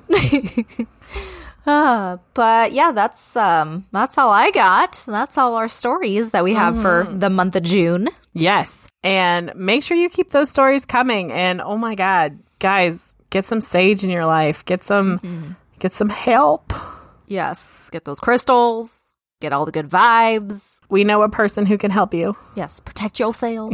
Uh, 1.66 2.18
but 2.34 2.72
yeah, 2.72 2.92
that's 2.92 3.36
um 3.36 3.86
that's 3.90 4.18
all 4.18 4.30
I 4.30 4.50
got. 4.50 5.02
That's 5.06 5.38
all 5.38 5.54
our 5.54 5.68
stories 5.68 6.32
that 6.32 6.44
we 6.44 6.54
have 6.54 6.80
for 6.80 7.08
the 7.10 7.30
month 7.30 7.56
of 7.56 7.62
June. 7.62 8.08
Yes. 8.34 8.88
And 9.02 9.52
make 9.54 9.82
sure 9.82 9.96
you 9.96 10.10
keep 10.10 10.30
those 10.30 10.50
stories 10.50 10.84
coming. 10.84 11.32
And 11.32 11.60
oh 11.60 11.78
my 11.78 11.94
God, 11.94 12.38
guys, 12.58 13.14
get 13.30 13.46
some 13.46 13.60
sage 13.60 14.04
in 14.04 14.10
your 14.10 14.26
life. 14.26 14.64
Get 14.64 14.84
some, 14.84 15.56
get 15.78 15.92
some 15.92 16.08
help. 16.08 16.72
Yes, 17.26 17.88
get 17.90 18.04
those 18.04 18.20
crystals, 18.20 19.14
get 19.40 19.52
all 19.52 19.64
the 19.64 19.72
good 19.72 19.88
vibes. 19.88 20.78
We 20.90 21.04
know 21.04 21.22
a 21.22 21.28
person 21.28 21.64
who 21.64 21.78
can 21.78 21.90
help 21.90 22.12
you, 22.12 22.36
Yes, 22.54 22.80
protect 22.80 23.18
your 23.18 23.28
yourself. 23.28 23.72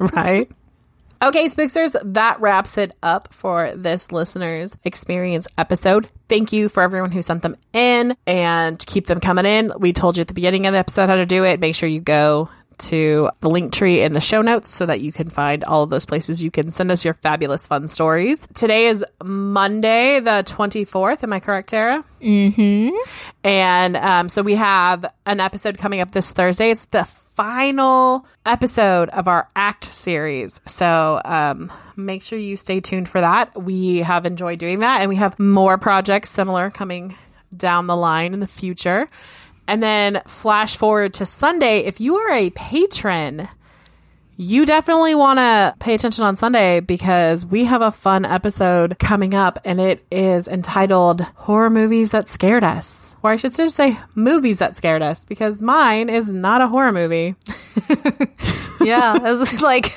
right? 0.14 0.50
Okay, 1.22 1.50
Spooksters, 1.50 1.94
that 2.14 2.40
wraps 2.40 2.78
it 2.78 2.94
up 3.02 3.34
for 3.34 3.74
this 3.76 4.10
listener's 4.10 4.74
experience 4.84 5.46
episode. 5.58 6.08
Thank 6.30 6.50
you 6.50 6.70
for 6.70 6.82
everyone 6.82 7.10
who 7.10 7.20
sent 7.20 7.42
them 7.42 7.56
in 7.74 8.16
and 8.26 8.78
keep 8.86 9.06
them 9.06 9.20
coming 9.20 9.44
in. 9.44 9.70
We 9.78 9.92
told 9.92 10.16
you 10.16 10.22
at 10.22 10.28
the 10.28 10.34
beginning 10.34 10.66
of 10.66 10.72
the 10.72 10.78
episode 10.78 11.10
how 11.10 11.16
to 11.16 11.26
do 11.26 11.44
it. 11.44 11.60
Make 11.60 11.74
sure 11.74 11.90
you 11.90 12.00
go 12.00 12.48
to 12.78 13.28
the 13.40 13.50
link 13.50 13.74
tree 13.74 14.00
in 14.00 14.14
the 14.14 14.20
show 14.22 14.40
notes 14.40 14.74
so 14.74 14.86
that 14.86 15.02
you 15.02 15.12
can 15.12 15.28
find 15.28 15.62
all 15.64 15.82
of 15.82 15.90
those 15.90 16.06
places 16.06 16.42
you 16.42 16.50
can 16.50 16.70
send 16.70 16.90
us 16.90 17.04
your 17.04 17.12
fabulous 17.12 17.66
fun 17.66 17.86
stories. 17.86 18.40
Today 18.54 18.86
is 18.86 19.04
Monday, 19.22 20.20
the 20.20 20.42
24th. 20.46 21.22
Am 21.22 21.34
I 21.34 21.40
correct, 21.40 21.68
Tara? 21.68 22.02
mm-hmm. 22.22 22.96
And 23.44 23.96
um, 23.98 24.30
so 24.30 24.40
we 24.40 24.54
have 24.54 25.04
an 25.26 25.40
episode 25.40 25.76
coming 25.76 26.00
up 26.00 26.12
this 26.12 26.30
Thursday. 26.30 26.70
It's 26.70 26.86
the 26.86 27.06
final 27.40 28.26
episode 28.44 29.08
of 29.08 29.26
our 29.26 29.48
ACT 29.56 29.86
series. 29.86 30.60
So 30.66 31.22
um, 31.24 31.72
make 31.96 32.22
sure 32.22 32.38
you 32.38 32.54
stay 32.54 32.80
tuned 32.80 33.08
for 33.08 33.18
that. 33.18 33.62
We 33.62 34.00
have 34.00 34.26
enjoyed 34.26 34.58
doing 34.58 34.80
that, 34.80 35.00
and 35.00 35.08
we 35.08 35.16
have 35.16 35.38
more 35.38 35.78
projects 35.78 36.28
similar 36.28 36.68
coming 36.68 37.16
down 37.56 37.86
the 37.86 37.96
line 37.96 38.34
in 38.34 38.40
the 38.40 38.46
future. 38.46 39.08
And 39.66 39.82
then 39.82 40.20
flash 40.26 40.76
forward 40.76 41.14
to 41.14 41.24
Sunday. 41.24 41.78
If 41.78 41.98
you 41.98 42.16
are 42.16 42.30
a 42.30 42.50
patron, 42.50 43.48
you 44.40 44.64
definitely 44.64 45.14
want 45.14 45.38
to 45.38 45.74
pay 45.80 45.92
attention 45.92 46.24
on 46.24 46.34
Sunday 46.34 46.80
because 46.80 47.44
we 47.44 47.66
have 47.66 47.82
a 47.82 47.90
fun 47.90 48.24
episode 48.24 48.98
coming 48.98 49.34
up 49.34 49.58
and 49.66 49.78
it 49.78 50.02
is 50.10 50.48
entitled 50.48 51.20
Horror 51.20 51.68
Movies 51.68 52.12
That 52.12 52.26
Scared 52.26 52.64
Us. 52.64 53.14
Or 53.22 53.32
I 53.32 53.36
should 53.36 53.52
just 53.52 53.76
say 53.76 53.98
movies 54.14 54.56
that 54.60 54.78
scared 54.78 55.02
us 55.02 55.26
because 55.26 55.60
mine 55.60 56.08
is 56.08 56.32
not 56.32 56.62
a 56.62 56.68
horror 56.68 56.90
movie. 56.90 57.34
Yeah, 58.80 59.18
it's 59.22 59.62
like 59.62 59.94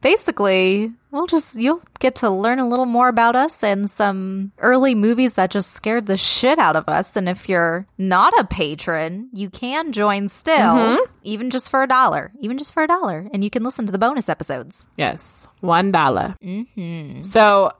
basically 0.00 0.92
we'll 1.10 1.26
just 1.26 1.54
you'll 1.54 1.82
get 1.98 2.16
to 2.16 2.30
learn 2.30 2.58
a 2.58 2.68
little 2.68 2.86
more 2.86 3.08
about 3.08 3.34
us 3.36 3.62
and 3.62 3.90
some 3.90 4.52
early 4.58 4.94
movies 4.94 5.34
that 5.34 5.50
just 5.50 5.72
scared 5.72 6.06
the 6.06 6.16
shit 6.16 6.58
out 6.58 6.76
of 6.76 6.88
us. 6.88 7.16
And 7.16 7.28
if 7.28 7.48
you're 7.48 7.86
not 7.96 8.32
a 8.38 8.44
patron, 8.44 9.30
you 9.32 9.50
can 9.50 9.92
join 9.92 10.28
still, 10.28 10.54
mm-hmm. 10.54 11.12
even 11.22 11.50
just 11.50 11.70
for 11.70 11.82
a 11.82 11.88
dollar, 11.88 12.32
even 12.40 12.58
just 12.58 12.72
for 12.72 12.82
a 12.82 12.88
dollar, 12.88 13.28
and 13.32 13.42
you 13.42 13.50
can 13.50 13.62
listen 13.62 13.86
to 13.86 13.92
the 13.92 13.98
bonus 13.98 14.28
episodes. 14.28 14.88
Yes, 14.96 15.46
one 15.60 15.92
dollar. 15.92 16.36
Mm-hmm. 16.42 17.22
So 17.22 17.72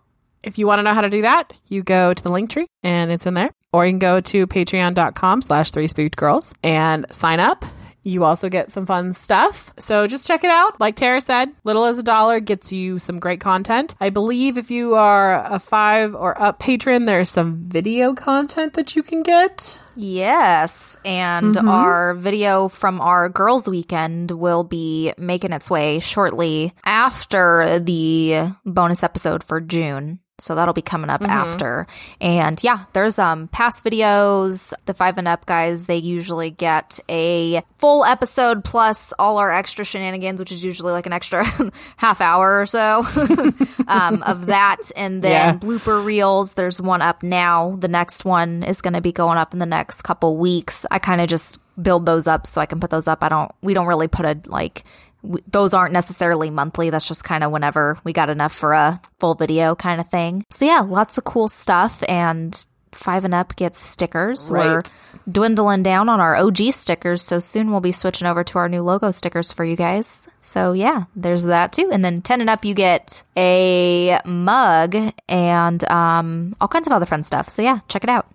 if 0.42 0.58
you 0.58 0.66
want 0.66 0.78
to 0.78 0.82
know 0.82 0.94
how 0.94 1.00
to 1.00 1.10
do 1.10 1.22
that, 1.22 1.52
you 1.68 1.82
go 1.82 2.14
to 2.14 2.22
the 2.22 2.30
link 2.30 2.50
tree 2.50 2.66
and 2.82 3.10
it's 3.10 3.26
in 3.26 3.34
there. 3.34 3.50
Or 3.72 3.84
you 3.84 3.92
can 3.92 3.98
go 3.98 4.20
to 4.20 4.46
patreon.com 4.46 5.42
slash 5.42 5.72
three 5.72 5.88
spooked 5.88 6.16
girls 6.16 6.54
and 6.62 7.06
sign 7.10 7.38
up. 7.38 7.64
You 8.08 8.24
also 8.24 8.48
get 8.48 8.70
some 8.70 8.86
fun 8.86 9.12
stuff. 9.12 9.70
So 9.78 10.06
just 10.06 10.26
check 10.26 10.42
it 10.42 10.50
out. 10.50 10.80
Like 10.80 10.96
Tara 10.96 11.20
said, 11.20 11.50
little 11.62 11.84
as 11.84 11.98
a 11.98 12.02
dollar 12.02 12.40
gets 12.40 12.72
you 12.72 12.98
some 12.98 13.18
great 13.18 13.38
content. 13.38 13.94
I 14.00 14.08
believe 14.08 14.56
if 14.56 14.70
you 14.70 14.94
are 14.94 15.44
a 15.44 15.60
five 15.60 16.14
or 16.14 16.40
up 16.40 16.58
patron, 16.58 17.04
there's 17.04 17.28
some 17.28 17.68
video 17.68 18.14
content 18.14 18.72
that 18.74 18.96
you 18.96 19.02
can 19.02 19.22
get. 19.22 19.78
Yes, 19.94 20.96
and 21.04 21.56
mm-hmm. 21.56 21.68
our 21.68 22.14
video 22.14 22.68
from 22.68 22.98
our 23.00 23.28
girls' 23.28 23.68
weekend 23.68 24.30
will 24.30 24.64
be 24.64 25.12
making 25.18 25.52
its 25.52 25.68
way 25.68 25.98
shortly 25.98 26.72
after 26.86 27.78
the 27.78 28.52
bonus 28.64 29.02
episode 29.02 29.44
for 29.44 29.60
June. 29.60 30.20
So 30.40 30.54
that'll 30.54 30.72
be 30.74 30.82
coming 30.82 31.10
up 31.10 31.22
after. 31.22 31.88
And 32.20 32.62
yeah, 32.62 32.84
there's 32.92 33.18
um 33.18 33.48
past 33.48 33.82
videos. 33.84 34.72
The 34.86 34.94
5 34.94 35.18
and 35.18 35.26
up 35.26 35.46
guys, 35.46 35.86
they 35.86 35.96
usually 35.96 36.50
get 36.50 37.00
a 37.08 37.62
full 37.78 38.04
episode 38.04 38.62
plus 38.64 39.12
all 39.18 39.38
our 39.38 39.50
extra 39.50 39.84
shenanigans, 39.84 40.38
which 40.38 40.52
is 40.52 40.64
usually 40.64 40.92
like 40.92 41.06
an 41.06 41.12
extra 41.12 41.44
half 41.96 42.20
hour 42.20 42.60
or 42.60 42.66
so 42.66 43.04
um 43.88 44.22
of 44.22 44.46
that 44.46 44.90
and 44.96 45.22
then 45.22 45.30
Yeah. 45.54 45.58
blooper 45.58 46.04
reels. 46.04 46.54
There's 46.54 46.80
one 46.80 47.02
up 47.02 47.22
now. 47.24 47.76
The 47.80 47.88
next 47.88 48.24
one 48.24 48.62
is 48.62 48.80
going 48.80 48.94
to 48.94 49.00
be 49.00 49.12
going 49.12 49.38
up 49.38 49.52
in 49.52 49.58
the 49.58 49.66
next 49.66 50.02
couple 50.02 50.36
weeks. 50.36 50.86
I 50.90 50.98
kind 51.00 51.20
of 51.20 51.28
just 51.28 51.58
build 51.80 52.06
those 52.06 52.26
up 52.26 52.46
so 52.46 52.60
I 52.60 52.66
can 52.66 52.80
put 52.80 52.90
those 52.90 53.06
up. 53.08 53.22
I 53.22 53.28
don't, 53.28 53.52
we 53.62 53.74
don't 53.74 53.86
really 53.86 54.08
put 54.08 54.24
a 54.26 54.38
like, 54.46 54.84
those 55.22 55.74
aren't 55.74 55.92
necessarily 55.92 56.50
monthly. 56.50 56.90
That's 56.90 57.08
just 57.08 57.24
kind 57.24 57.42
of 57.44 57.50
whenever 57.50 57.98
we 58.04 58.12
got 58.12 58.30
enough 58.30 58.52
for 58.52 58.72
a 58.72 59.00
full 59.18 59.34
video 59.34 59.74
kind 59.74 60.00
of 60.00 60.08
thing. 60.10 60.44
So 60.50 60.64
yeah, 60.64 60.80
lots 60.80 61.18
of 61.18 61.24
cool 61.24 61.48
stuff 61.48 62.02
and 62.08 62.66
five 62.92 63.24
and 63.24 63.34
up 63.34 63.54
gets 63.56 63.80
stickers. 63.80 64.50
We're 64.50 64.82
dwindling 65.30 65.82
down 65.82 66.08
on 66.08 66.20
our 66.20 66.36
OG 66.36 66.72
stickers. 66.72 67.22
So 67.22 67.38
soon 67.38 67.70
we'll 67.70 67.80
be 67.80 67.92
switching 67.92 68.26
over 68.26 68.42
to 68.44 68.58
our 68.58 68.68
new 68.68 68.82
logo 68.82 69.10
stickers 69.10 69.52
for 69.52 69.64
you 69.64 69.76
guys. 69.76 70.28
So 70.40 70.72
yeah, 70.72 71.04
there's 71.14 71.44
that 71.44 71.72
too. 71.72 71.90
And 71.92 72.04
then 72.04 72.22
10 72.22 72.40
and 72.40 72.48
up, 72.48 72.64
you 72.64 72.74
get 72.74 73.22
a 73.36 74.20
mug 74.24 74.96
and 75.28 75.90
um, 75.90 76.56
all 76.60 76.68
kinds 76.68 76.86
of 76.86 76.92
other 76.92 77.06
fun 77.06 77.22
stuff. 77.22 77.48
So 77.48 77.60
yeah, 77.60 77.80
check 77.88 78.04
it 78.04 78.10
out. 78.10 78.26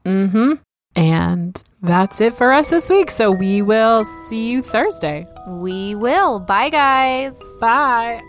And 0.95 1.63
that's 1.83 2.21
it 2.21 2.35
for 2.35 2.51
us 2.51 2.69
this 2.69 2.89
week. 2.89 3.11
So 3.11 3.31
we 3.31 3.61
will 3.61 4.05
see 4.27 4.49
you 4.49 4.63
Thursday. 4.63 5.27
We 5.47 5.95
will. 5.95 6.39
Bye, 6.39 6.69
guys. 6.69 7.39
Bye. 7.59 8.21